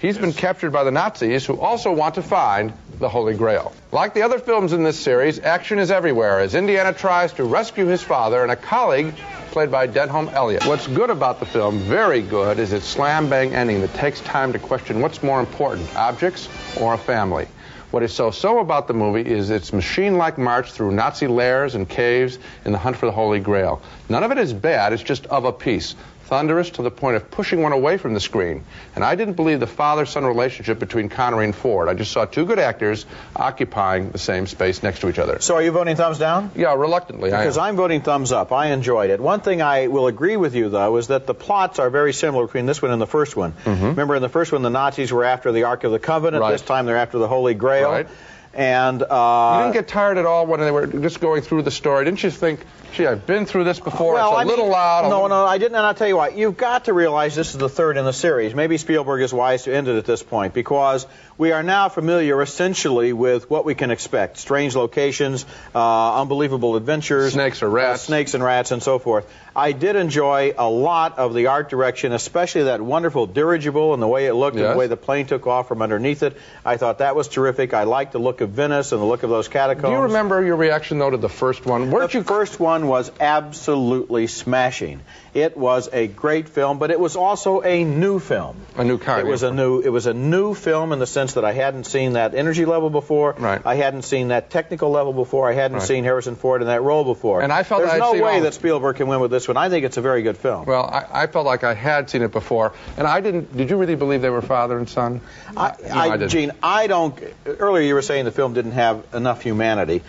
He's 0.00 0.18
been 0.18 0.34
captured 0.34 0.70
by 0.70 0.84
the 0.84 0.90
Nazis, 0.90 1.46
who 1.46 1.58
also 1.58 1.92
want 1.92 2.16
to 2.16 2.22
find 2.22 2.74
the 2.98 3.08
Holy 3.08 3.34
Grail. 3.34 3.72
Like 3.90 4.12
the 4.12 4.20
other 4.20 4.38
films 4.38 4.74
in 4.74 4.82
this 4.82 5.00
series, 5.00 5.38
action 5.38 5.78
is 5.78 5.90
everywhere 5.90 6.40
as 6.40 6.54
Indiana 6.54 6.92
tries 6.92 7.32
to 7.34 7.44
rescue 7.44 7.86
his 7.86 8.02
father 8.02 8.42
and 8.42 8.52
a 8.52 8.56
colleague 8.56 9.14
played 9.52 9.70
by 9.70 9.86
Denholm 9.86 10.30
Elliott. 10.30 10.66
What's 10.66 10.86
good 10.86 11.08
about 11.08 11.40
the 11.40 11.46
film, 11.46 11.78
very 11.78 12.20
good, 12.20 12.58
is 12.58 12.74
its 12.74 12.84
slam 12.84 13.30
bang 13.30 13.54
ending 13.54 13.80
that 13.80 13.94
takes 13.94 14.20
time 14.20 14.52
to 14.52 14.58
question 14.58 15.00
what's 15.00 15.22
more 15.22 15.40
important, 15.40 15.94
objects 15.96 16.50
or 16.78 16.92
a 16.92 16.98
family. 16.98 17.46
What 17.92 18.02
is 18.02 18.12
so 18.14 18.30
so 18.30 18.60
about 18.60 18.88
the 18.88 18.94
movie 18.94 19.20
is 19.20 19.50
its 19.50 19.70
machine 19.70 20.16
like 20.16 20.38
march 20.38 20.72
through 20.72 20.92
Nazi 20.92 21.26
lairs 21.26 21.74
and 21.74 21.86
caves 21.86 22.38
in 22.64 22.72
the 22.72 22.78
hunt 22.78 22.96
for 22.96 23.04
the 23.04 23.12
Holy 23.12 23.38
Grail. 23.38 23.82
None 24.08 24.22
of 24.22 24.30
it 24.30 24.38
is 24.38 24.54
bad, 24.54 24.94
it's 24.94 25.02
just 25.02 25.26
of 25.26 25.44
a 25.44 25.52
piece 25.52 25.94
thunderous 26.32 26.70
to 26.70 26.82
the 26.82 26.90
point 26.90 27.14
of 27.14 27.30
pushing 27.30 27.60
one 27.60 27.72
away 27.72 27.98
from 27.98 28.14
the 28.14 28.20
screen. 28.20 28.64
And 28.96 29.04
I 29.04 29.16
didn't 29.16 29.34
believe 29.34 29.60
the 29.60 29.66
father 29.66 30.06
son 30.06 30.24
relationship 30.24 30.78
between 30.78 31.10
Connery 31.10 31.44
and 31.44 31.54
Ford. 31.54 31.90
I 31.90 31.94
just 31.94 32.10
saw 32.10 32.24
two 32.24 32.46
good 32.46 32.58
actors 32.58 33.04
occupying 33.36 34.12
the 34.12 34.18
same 34.18 34.46
space 34.46 34.82
next 34.82 35.00
to 35.00 35.10
each 35.10 35.18
other. 35.18 35.40
So 35.40 35.56
are 35.56 35.62
you 35.62 35.72
voting 35.72 35.94
thumbs 35.94 36.18
down? 36.18 36.50
Yeah, 36.56 36.72
reluctantly. 36.72 37.28
Because 37.28 37.58
I'm 37.58 37.76
voting 37.76 38.00
thumbs 38.00 38.32
up. 38.32 38.50
I 38.50 38.68
enjoyed 38.68 39.10
it. 39.10 39.20
One 39.20 39.40
thing 39.40 39.60
I 39.60 39.88
will 39.88 40.06
agree 40.06 40.38
with 40.38 40.54
you, 40.54 40.70
though, 40.70 40.96
is 40.96 41.08
that 41.08 41.26
the 41.26 41.34
plots 41.34 41.78
are 41.78 41.90
very 41.90 42.14
similar 42.14 42.46
between 42.46 42.64
this 42.64 42.80
one 42.80 42.92
and 42.92 43.02
the 43.02 43.06
first 43.06 43.36
one. 43.36 43.52
Mm-hmm. 43.52 43.84
Remember, 43.84 44.16
in 44.16 44.22
the 44.22 44.30
first 44.30 44.52
one, 44.52 44.62
the 44.62 44.70
Nazis 44.70 45.12
were 45.12 45.24
after 45.24 45.52
the 45.52 45.64
Ark 45.64 45.84
of 45.84 45.92
the 45.92 45.98
Covenant. 45.98 46.40
Right. 46.40 46.52
This 46.52 46.62
time, 46.62 46.86
they're 46.86 46.96
after 46.96 47.18
the 47.18 47.28
Holy 47.28 47.52
Grail. 47.52 47.90
Right. 47.90 48.08
And 48.54 49.02
uh, 49.02 49.54
you 49.56 49.62
didn't 49.64 49.74
get 49.74 49.88
tired 49.88 50.18
at 50.18 50.26
all 50.26 50.46
when 50.46 50.60
they 50.60 50.70
were 50.70 50.86
just 50.86 51.20
going 51.20 51.40
through 51.40 51.62
the 51.62 51.70
story. 51.70 52.04
Didn't 52.04 52.22
you 52.22 52.30
think, 52.30 52.60
gee, 52.92 53.06
I've 53.06 53.26
been 53.26 53.46
through 53.46 53.64
this 53.64 53.80
before. 53.80 54.14
Well, 54.14 54.32
it's 54.32 54.36
a 54.36 54.40
I 54.40 54.44
mean, 54.44 54.48
little 54.48 54.68
loud. 54.68 55.06
a 55.06 55.08
No, 55.08 55.26
no, 55.26 55.46
I 55.46 55.56
didn't. 55.56 55.76
And 55.76 55.86
I'll 55.86 55.94
tell 55.94 56.08
you 56.08 56.16
what. 56.16 56.36
You've 56.36 56.58
got 56.58 56.84
to 56.84 56.92
realize 56.92 57.34
this 57.34 57.52
is 57.52 57.58
the 57.58 57.70
third 57.70 57.96
in 57.96 58.04
the 58.04 58.12
series. 58.12 58.54
Maybe 58.54 58.76
Spielberg 58.76 59.22
is 59.22 59.32
wise 59.32 59.64
to 59.64 59.74
end 59.74 59.88
it 59.88 59.96
at 59.96 60.04
this 60.04 60.22
point 60.22 60.52
because 60.52 61.06
we 61.42 61.50
are 61.50 61.64
now 61.64 61.88
familiar 61.88 62.40
essentially 62.40 63.12
with 63.12 63.50
what 63.50 63.64
we 63.64 63.74
can 63.74 63.90
expect: 63.90 64.36
strange 64.36 64.76
locations, 64.76 65.44
uh, 65.74 66.20
unbelievable 66.20 66.76
adventures, 66.76 67.32
snakes 67.32 67.64
or 67.64 67.68
rats, 67.68 68.02
snakes 68.02 68.34
and 68.34 68.44
rats, 68.44 68.70
and 68.70 68.80
so 68.80 69.00
forth. 69.00 69.26
I 69.54 69.72
did 69.72 69.96
enjoy 69.96 70.54
a 70.56 70.68
lot 70.70 71.18
of 71.18 71.34
the 71.34 71.48
art 71.48 71.68
direction, 71.68 72.12
especially 72.12 72.62
that 72.64 72.80
wonderful 72.80 73.26
dirigible 73.26 73.92
and 73.92 74.00
the 74.00 74.06
way 74.06 74.26
it 74.26 74.34
looked 74.34 74.56
and 74.56 74.64
the 74.64 74.76
way 74.76 74.86
the 74.86 74.96
plane 74.96 75.26
took 75.26 75.48
off 75.48 75.66
from 75.66 75.82
underneath 75.82 76.22
it. 76.22 76.36
I 76.64 76.76
thought 76.76 76.98
that 76.98 77.16
was 77.16 77.26
terrific. 77.26 77.74
I 77.74 77.82
liked 77.82 78.12
the 78.12 78.20
look 78.20 78.40
of 78.40 78.50
Venice 78.50 78.92
and 78.92 79.00
the 79.02 79.04
look 79.04 79.24
of 79.24 79.30
those 79.30 79.48
catacombs. 79.48 79.90
Do 79.90 79.96
you 79.96 80.04
remember 80.04 80.42
your 80.44 80.56
reaction 80.56 80.98
though 80.98 81.10
to 81.10 81.16
the 81.16 81.28
first 81.28 81.66
one? 81.66 81.90
Weren't 81.90 82.12
the 82.12 82.18
you? 82.18 82.24
first 82.24 82.60
one 82.60 82.86
was 82.86 83.10
absolutely 83.20 84.28
smashing. 84.28 85.02
It 85.34 85.56
was 85.56 85.88
a 85.92 86.08
great 86.08 86.50
film, 86.50 86.78
but 86.78 86.90
it 86.90 87.00
was 87.00 87.16
also 87.16 87.62
a 87.62 87.84
new 87.84 88.18
film. 88.18 88.54
A 88.76 88.84
new 88.84 88.98
kind. 88.98 89.26
It 89.26 89.30
was 89.30 89.42
a 89.42 89.50
new. 89.50 89.80
It 89.80 89.88
was 89.88 90.04
a 90.06 90.12
new 90.12 90.52
film 90.52 90.92
in 90.92 90.98
the 90.98 91.06
sense 91.06 91.34
that 91.34 91.44
I 91.44 91.52
hadn't 91.52 91.84
seen 91.84 92.12
that 92.14 92.34
energy 92.34 92.66
level 92.66 92.90
before. 92.90 93.34
Right. 93.38 93.62
I 93.64 93.76
hadn't 93.76 94.02
seen 94.02 94.28
that 94.28 94.50
technical 94.50 94.90
level 94.90 95.14
before. 95.14 95.48
I 95.48 95.54
hadn't 95.54 95.78
Right. 95.78 95.86
seen 95.86 96.04
Harrison 96.04 96.36
Ford 96.36 96.60
in 96.60 96.66
that 96.68 96.82
role 96.82 97.02
before. 97.04 97.40
And 97.40 97.50
I 97.50 97.62
felt 97.62 97.82
there's 97.82 97.98
no 97.98 98.12
way 98.12 98.34
all- 98.36 98.40
that 98.42 98.52
Spielberg 98.52 98.96
can 98.96 99.06
win 99.08 99.20
with 99.20 99.30
this 99.30 99.48
one. 99.48 99.56
I 99.56 99.70
think 99.70 99.86
it's 99.86 99.96
a 99.96 100.02
very 100.02 100.20
good 100.20 100.36
film. 100.36 100.66
Well, 100.66 100.84
I, 100.84 101.22
I 101.22 101.26
felt 101.28 101.46
like 101.46 101.64
I 101.64 101.72
had 101.72 102.10
seen 102.10 102.20
it 102.20 102.30
before, 102.32 102.74
and 102.98 103.06
I 103.06 103.20
didn't. 103.22 103.56
Did 103.56 103.70
you 103.70 103.78
really 103.78 103.94
believe 103.94 104.20
they 104.20 104.28
were 104.28 104.42
father 104.42 104.76
and 104.76 104.86
son? 104.86 105.22
I, 105.56 105.72
No, 105.82 105.94
I, 105.94 106.08
I 106.08 106.16
didn't. 106.18 106.28
Gene, 106.28 106.52
I 106.62 106.88
don't. 106.88 107.18
Earlier, 107.46 107.84
you 107.86 107.94
were 107.94 108.02
saying 108.02 108.26
the 108.26 108.32
film 108.32 108.52
didn't 108.52 108.72
have 108.72 109.02
enough 109.14 109.40
humanity. 109.40 110.02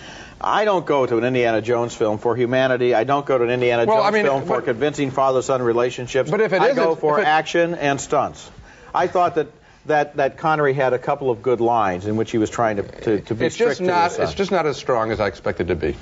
I 0.44 0.66
don't 0.66 0.86
go 0.86 1.06
to 1.06 1.18
an 1.18 1.24
Indiana 1.24 1.62
Jones 1.62 1.96
film 1.96 2.18
for 2.18 2.36
humanity. 2.36 2.94
I 2.94 3.04
don't 3.06 3.26
go 3.26 3.38
to 3.38 3.44
an 3.44 3.50
Indiana 3.50 3.86
Well, 3.86 3.98
Jones 3.98 4.08
I 4.08 4.12
mean, 4.12 4.26
film 4.26 4.42
for 4.46 4.58
but- 4.58 4.66
convincing 4.66 5.12
father-son 5.12 5.62
relationships. 5.62 6.30
But 6.30 6.42
if 6.42 6.54
it 6.54 6.62
I 6.62 6.74
go 6.74 6.96
for 6.96 7.20
it- 7.22 7.26
action 7.28 7.76
and 7.76 8.00
stunts. 8.00 8.50
I 8.94 9.08
thought 9.08 9.36
that. 9.36 9.48
That, 9.86 10.16
that 10.16 10.38
Connery 10.38 10.72
had 10.74 10.94
a 10.94 10.98
couple 10.98 11.30
of 11.30 11.42
good 11.42 11.60
lines 11.60 12.06
in 12.06 12.16
which 12.16 12.32
he 12.32 12.38
was 12.38 12.50
trying 12.50 12.78
to, 12.78 12.84
to, 12.84 13.20
to 13.20 13.36
be 13.36 13.48
It's 13.48 13.56
strict 13.56 13.72
just 13.72 13.78
to 13.82 13.86
not. 13.86 14.04
his 14.06 14.14
son. 14.14 14.24
It's 14.28 14.34
just 14.34 14.50
not 14.50 14.66
as 14.66 14.78
strong 14.78 15.12
as 15.12 15.20
I 15.20 15.28
expected 15.28 15.70
it 15.70 15.74
to 15.74 15.76
be. 15.92 15.98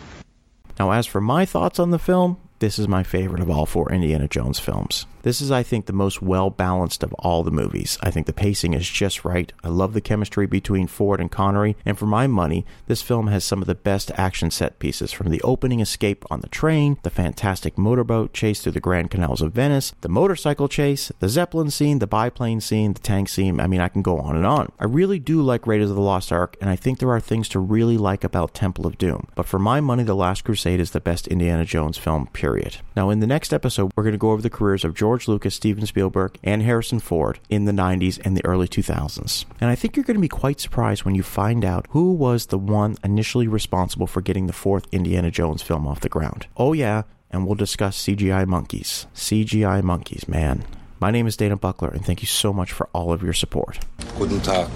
Now, 0.78 0.92
as 0.92 1.08
for 1.08 1.20
my 1.20 1.46
thoughts 1.46 1.80
on 1.80 1.90
the 1.90 1.98
film, 1.98 2.38
this 2.62 2.78
is 2.78 2.88
my 2.88 3.02
favorite 3.02 3.42
of 3.42 3.50
all 3.50 3.66
four 3.66 3.92
Indiana 3.92 4.28
Jones 4.28 4.60
films. 4.60 5.08
This 5.24 5.42
is, 5.42 5.52
I 5.52 5.62
think, 5.62 5.86
the 5.86 5.94
most 5.94 6.22
well 6.22 6.50
balanced 6.50 7.04
of 7.04 7.14
all 7.14 7.44
the 7.44 7.52
movies. 7.52 7.98
I 8.02 8.10
think 8.10 8.26
the 8.26 8.34
pacing 8.34 8.74
is 8.74 8.90
just 8.90 9.26
right. 9.26 9.52
I 9.64 9.68
love 9.68 9.94
the 9.94 10.02
chemistry 10.02 10.48
between 10.48 10.88
Ford 10.88 11.20
and 11.20 11.32
Connery, 11.32 11.76
and 11.86 11.98
for 11.98 12.06
my 12.06 12.28
money, 12.28 12.66
this 12.88 13.02
film 13.02 13.28
has 13.28 13.44
some 13.44 13.62
of 13.62 13.68
the 13.68 13.76
best 13.76 14.12
action 14.16 14.52
set 14.52 14.80
pieces 14.80 15.12
from 15.12 15.30
the 15.30 15.42
opening 15.42 15.80
escape 15.80 16.24
on 16.32 16.42
the 16.42 16.50
train, 16.50 16.98
the 17.04 17.10
fantastic 17.10 17.78
motorboat 17.78 18.34
chase 18.34 18.62
through 18.62 18.72
the 18.74 18.80
Grand 18.80 19.12
Canals 19.12 19.42
of 19.42 19.54
Venice, 19.54 19.94
the 20.02 20.10
motorcycle 20.10 20.68
chase, 20.68 21.12
the 21.20 21.30
Zeppelin 21.30 21.72
scene, 21.72 22.00
the 22.00 22.08
biplane 22.08 22.62
scene, 22.62 22.94
the 22.94 23.00
tank 23.00 23.30
scene. 23.30 23.60
I 23.60 23.68
mean, 23.68 23.82
I 23.82 23.90
can 23.90 24.02
go 24.02 24.20
on 24.20 24.36
and 24.36 24.46
on. 24.46 24.72
I 24.80 24.86
really 24.86 25.20
do 25.20 25.42
like 25.42 25.68
Raiders 25.68 25.90
of 25.90 25.96
the 25.96 26.02
Lost 26.02 26.32
Ark, 26.32 26.58
and 26.62 26.70
I 26.70 26.76
think 26.76 27.00
there 27.00 27.12
are 27.12 27.20
things 27.20 27.48
to 27.50 27.60
really 27.60 27.98
like 27.98 28.24
about 28.24 28.54
Temple 28.54 28.86
of 28.88 28.98
Doom. 29.00 29.28
But 29.36 29.48
for 29.48 29.60
my 29.60 29.82
money, 29.82 30.04
The 30.04 30.16
Last 30.16 30.44
Crusade 30.44 30.80
is 30.80 30.92
the 30.92 31.00
best 31.00 31.28
Indiana 31.28 31.66
Jones 31.66 31.98
film, 31.98 32.28
period. 32.28 32.51
Now, 32.96 33.10
in 33.10 33.20
the 33.20 33.28
next 33.28 33.54
episode, 33.54 33.92
we're 33.96 34.04
going 34.04 34.14
to 34.14 34.18
go 34.18 34.32
over 34.32 34.42
the 34.42 34.50
careers 34.50 34.84
of 34.84 34.94
George 34.94 35.28
Lucas, 35.28 35.56
Steven 35.56 35.86
Spielberg, 35.86 36.38
and 36.44 36.62
Harrison 36.62 37.00
Ford 37.00 37.40
in 37.50 37.66
the 37.66 37.72
90s 37.72 38.20
and 38.26 38.36
the 38.36 38.46
early 38.46 38.68
2000s. 38.68 39.46
And 39.60 39.70
I 39.70 39.76
think 39.76 39.96
you're 39.96 40.06
going 40.06 40.16
to 40.16 40.22
be 40.22 40.28
quite 40.28 40.60
surprised 40.60 41.04
when 41.04 41.16
you 41.16 41.24
find 41.24 41.64
out 41.64 41.88
who 41.92 42.14
was 42.14 42.48
the 42.48 42.58
one 42.58 42.98
initially 43.04 43.48
responsible 43.48 44.08
for 44.08 44.22
getting 44.22 44.48
the 44.48 44.54
fourth 44.54 44.88
Indiana 44.92 45.32
Jones 45.32 45.62
film 45.62 45.88
off 45.88 46.02
the 46.02 46.10
ground. 46.10 46.48
Oh, 46.58 46.74
yeah, 46.74 47.04
and 47.30 47.46
we'll 47.46 47.56
discuss 47.56 48.02
CGI 48.02 48.46
monkeys. 48.48 49.08
CGI 49.16 49.84
monkeys, 49.84 50.28
man. 50.28 50.66
My 51.00 51.10
name 51.10 51.26
is 51.26 51.36
Dana 51.36 51.58
Buckler, 51.58 51.90
and 51.90 52.06
thank 52.06 52.22
you 52.22 52.28
so 52.28 52.54
much 52.54 52.72
for 52.72 52.88
all 52.94 53.12
of 53.12 53.24
your 53.24 53.34
support. 53.34 53.80
Guten 54.18 54.40
Tag, 54.42 54.70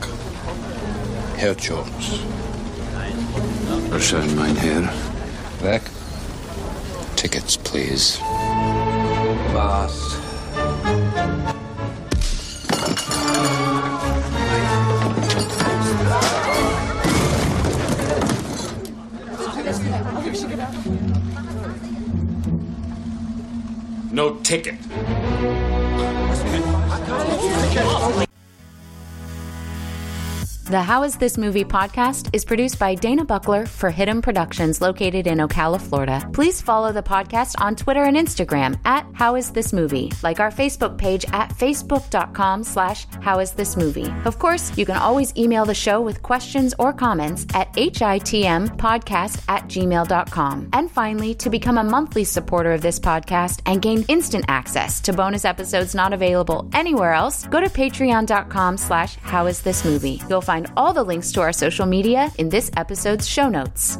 Herr 1.37 1.53
Jones. 1.53 2.23
Erscheinen, 3.91 4.35
mein 4.35 4.55
Herr. 4.55 4.91
Weg. 5.61 5.83
Tickets, 7.25 7.57
please. 7.57 8.19
Was? 9.51 10.19
No 24.11 24.35
ticket. 24.43 24.75
The 30.65 30.81
How 30.81 31.03
Is 31.03 31.15
This 31.15 31.37
Movie 31.37 31.63
podcast 31.63 32.31
is 32.33 32.43
produced 32.43 32.79
by 32.79 32.95
Dana 32.95 33.23
Buckler 33.23 33.67
for 33.67 33.91
Hidden 33.91 34.23
Productions 34.23 34.81
located 34.81 35.27
in 35.27 35.37
Ocala, 35.37 35.79
Florida. 35.79 36.27
Please 36.33 36.59
follow 36.59 36.91
the 36.91 37.03
podcast 37.03 37.53
on 37.59 37.75
Twitter 37.75 38.01
and 38.01 38.17
Instagram 38.17 38.79
at 38.83 39.05
How 39.13 39.35
Is 39.35 39.51
This 39.51 39.73
Movie, 39.73 40.11
like 40.23 40.39
our 40.39 40.49
Facebook 40.49 40.97
page 40.97 41.23
at 41.33 41.51
facebook.com 41.51 42.63
slash 42.63 43.05
How 43.21 43.37
Is 43.41 43.51
This 43.51 43.77
Movie. 43.77 44.11
Of 44.25 44.39
course, 44.39 44.75
you 44.75 44.87
can 44.87 44.97
always 44.97 45.37
email 45.37 45.65
the 45.65 45.75
show 45.75 46.01
with 46.01 46.23
questions 46.23 46.73
or 46.79 46.91
comments 46.93 47.45
at 47.53 47.71
hitmpodcast 47.73 49.43
at 49.47 49.67
gmail.com. 49.67 50.69
And 50.73 50.89
finally, 50.89 51.35
to 51.35 51.51
become 51.51 51.77
a 51.77 51.83
monthly 51.83 52.23
supporter 52.23 52.71
of 52.71 52.81
this 52.81 52.99
podcast 52.99 53.61
and 53.67 53.83
gain 53.83 54.03
instant 54.07 54.45
access 54.47 54.99
to 55.01 55.13
bonus 55.13 55.45
episodes 55.45 55.93
not 55.93 56.11
available 56.11 56.67
anywhere 56.73 57.13
else, 57.13 57.45
go 57.45 57.61
to 57.61 57.69
patreon.com 57.69 58.77
slash 58.77 59.17
How 59.17 59.45
Is 59.45 59.61
This 59.61 59.85
Movie. 59.85 60.19
You'll 60.27 60.41
find 60.55 60.71
all 60.77 60.93
the 60.93 61.03
links 61.03 61.33
to 61.33 61.41
our 61.41 61.51
social 61.51 61.85
media 61.85 62.31
in 62.37 62.47
this 62.47 62.71
episode's 62.77 63.27
show 63.27 63.49
notes. 63.49 63.97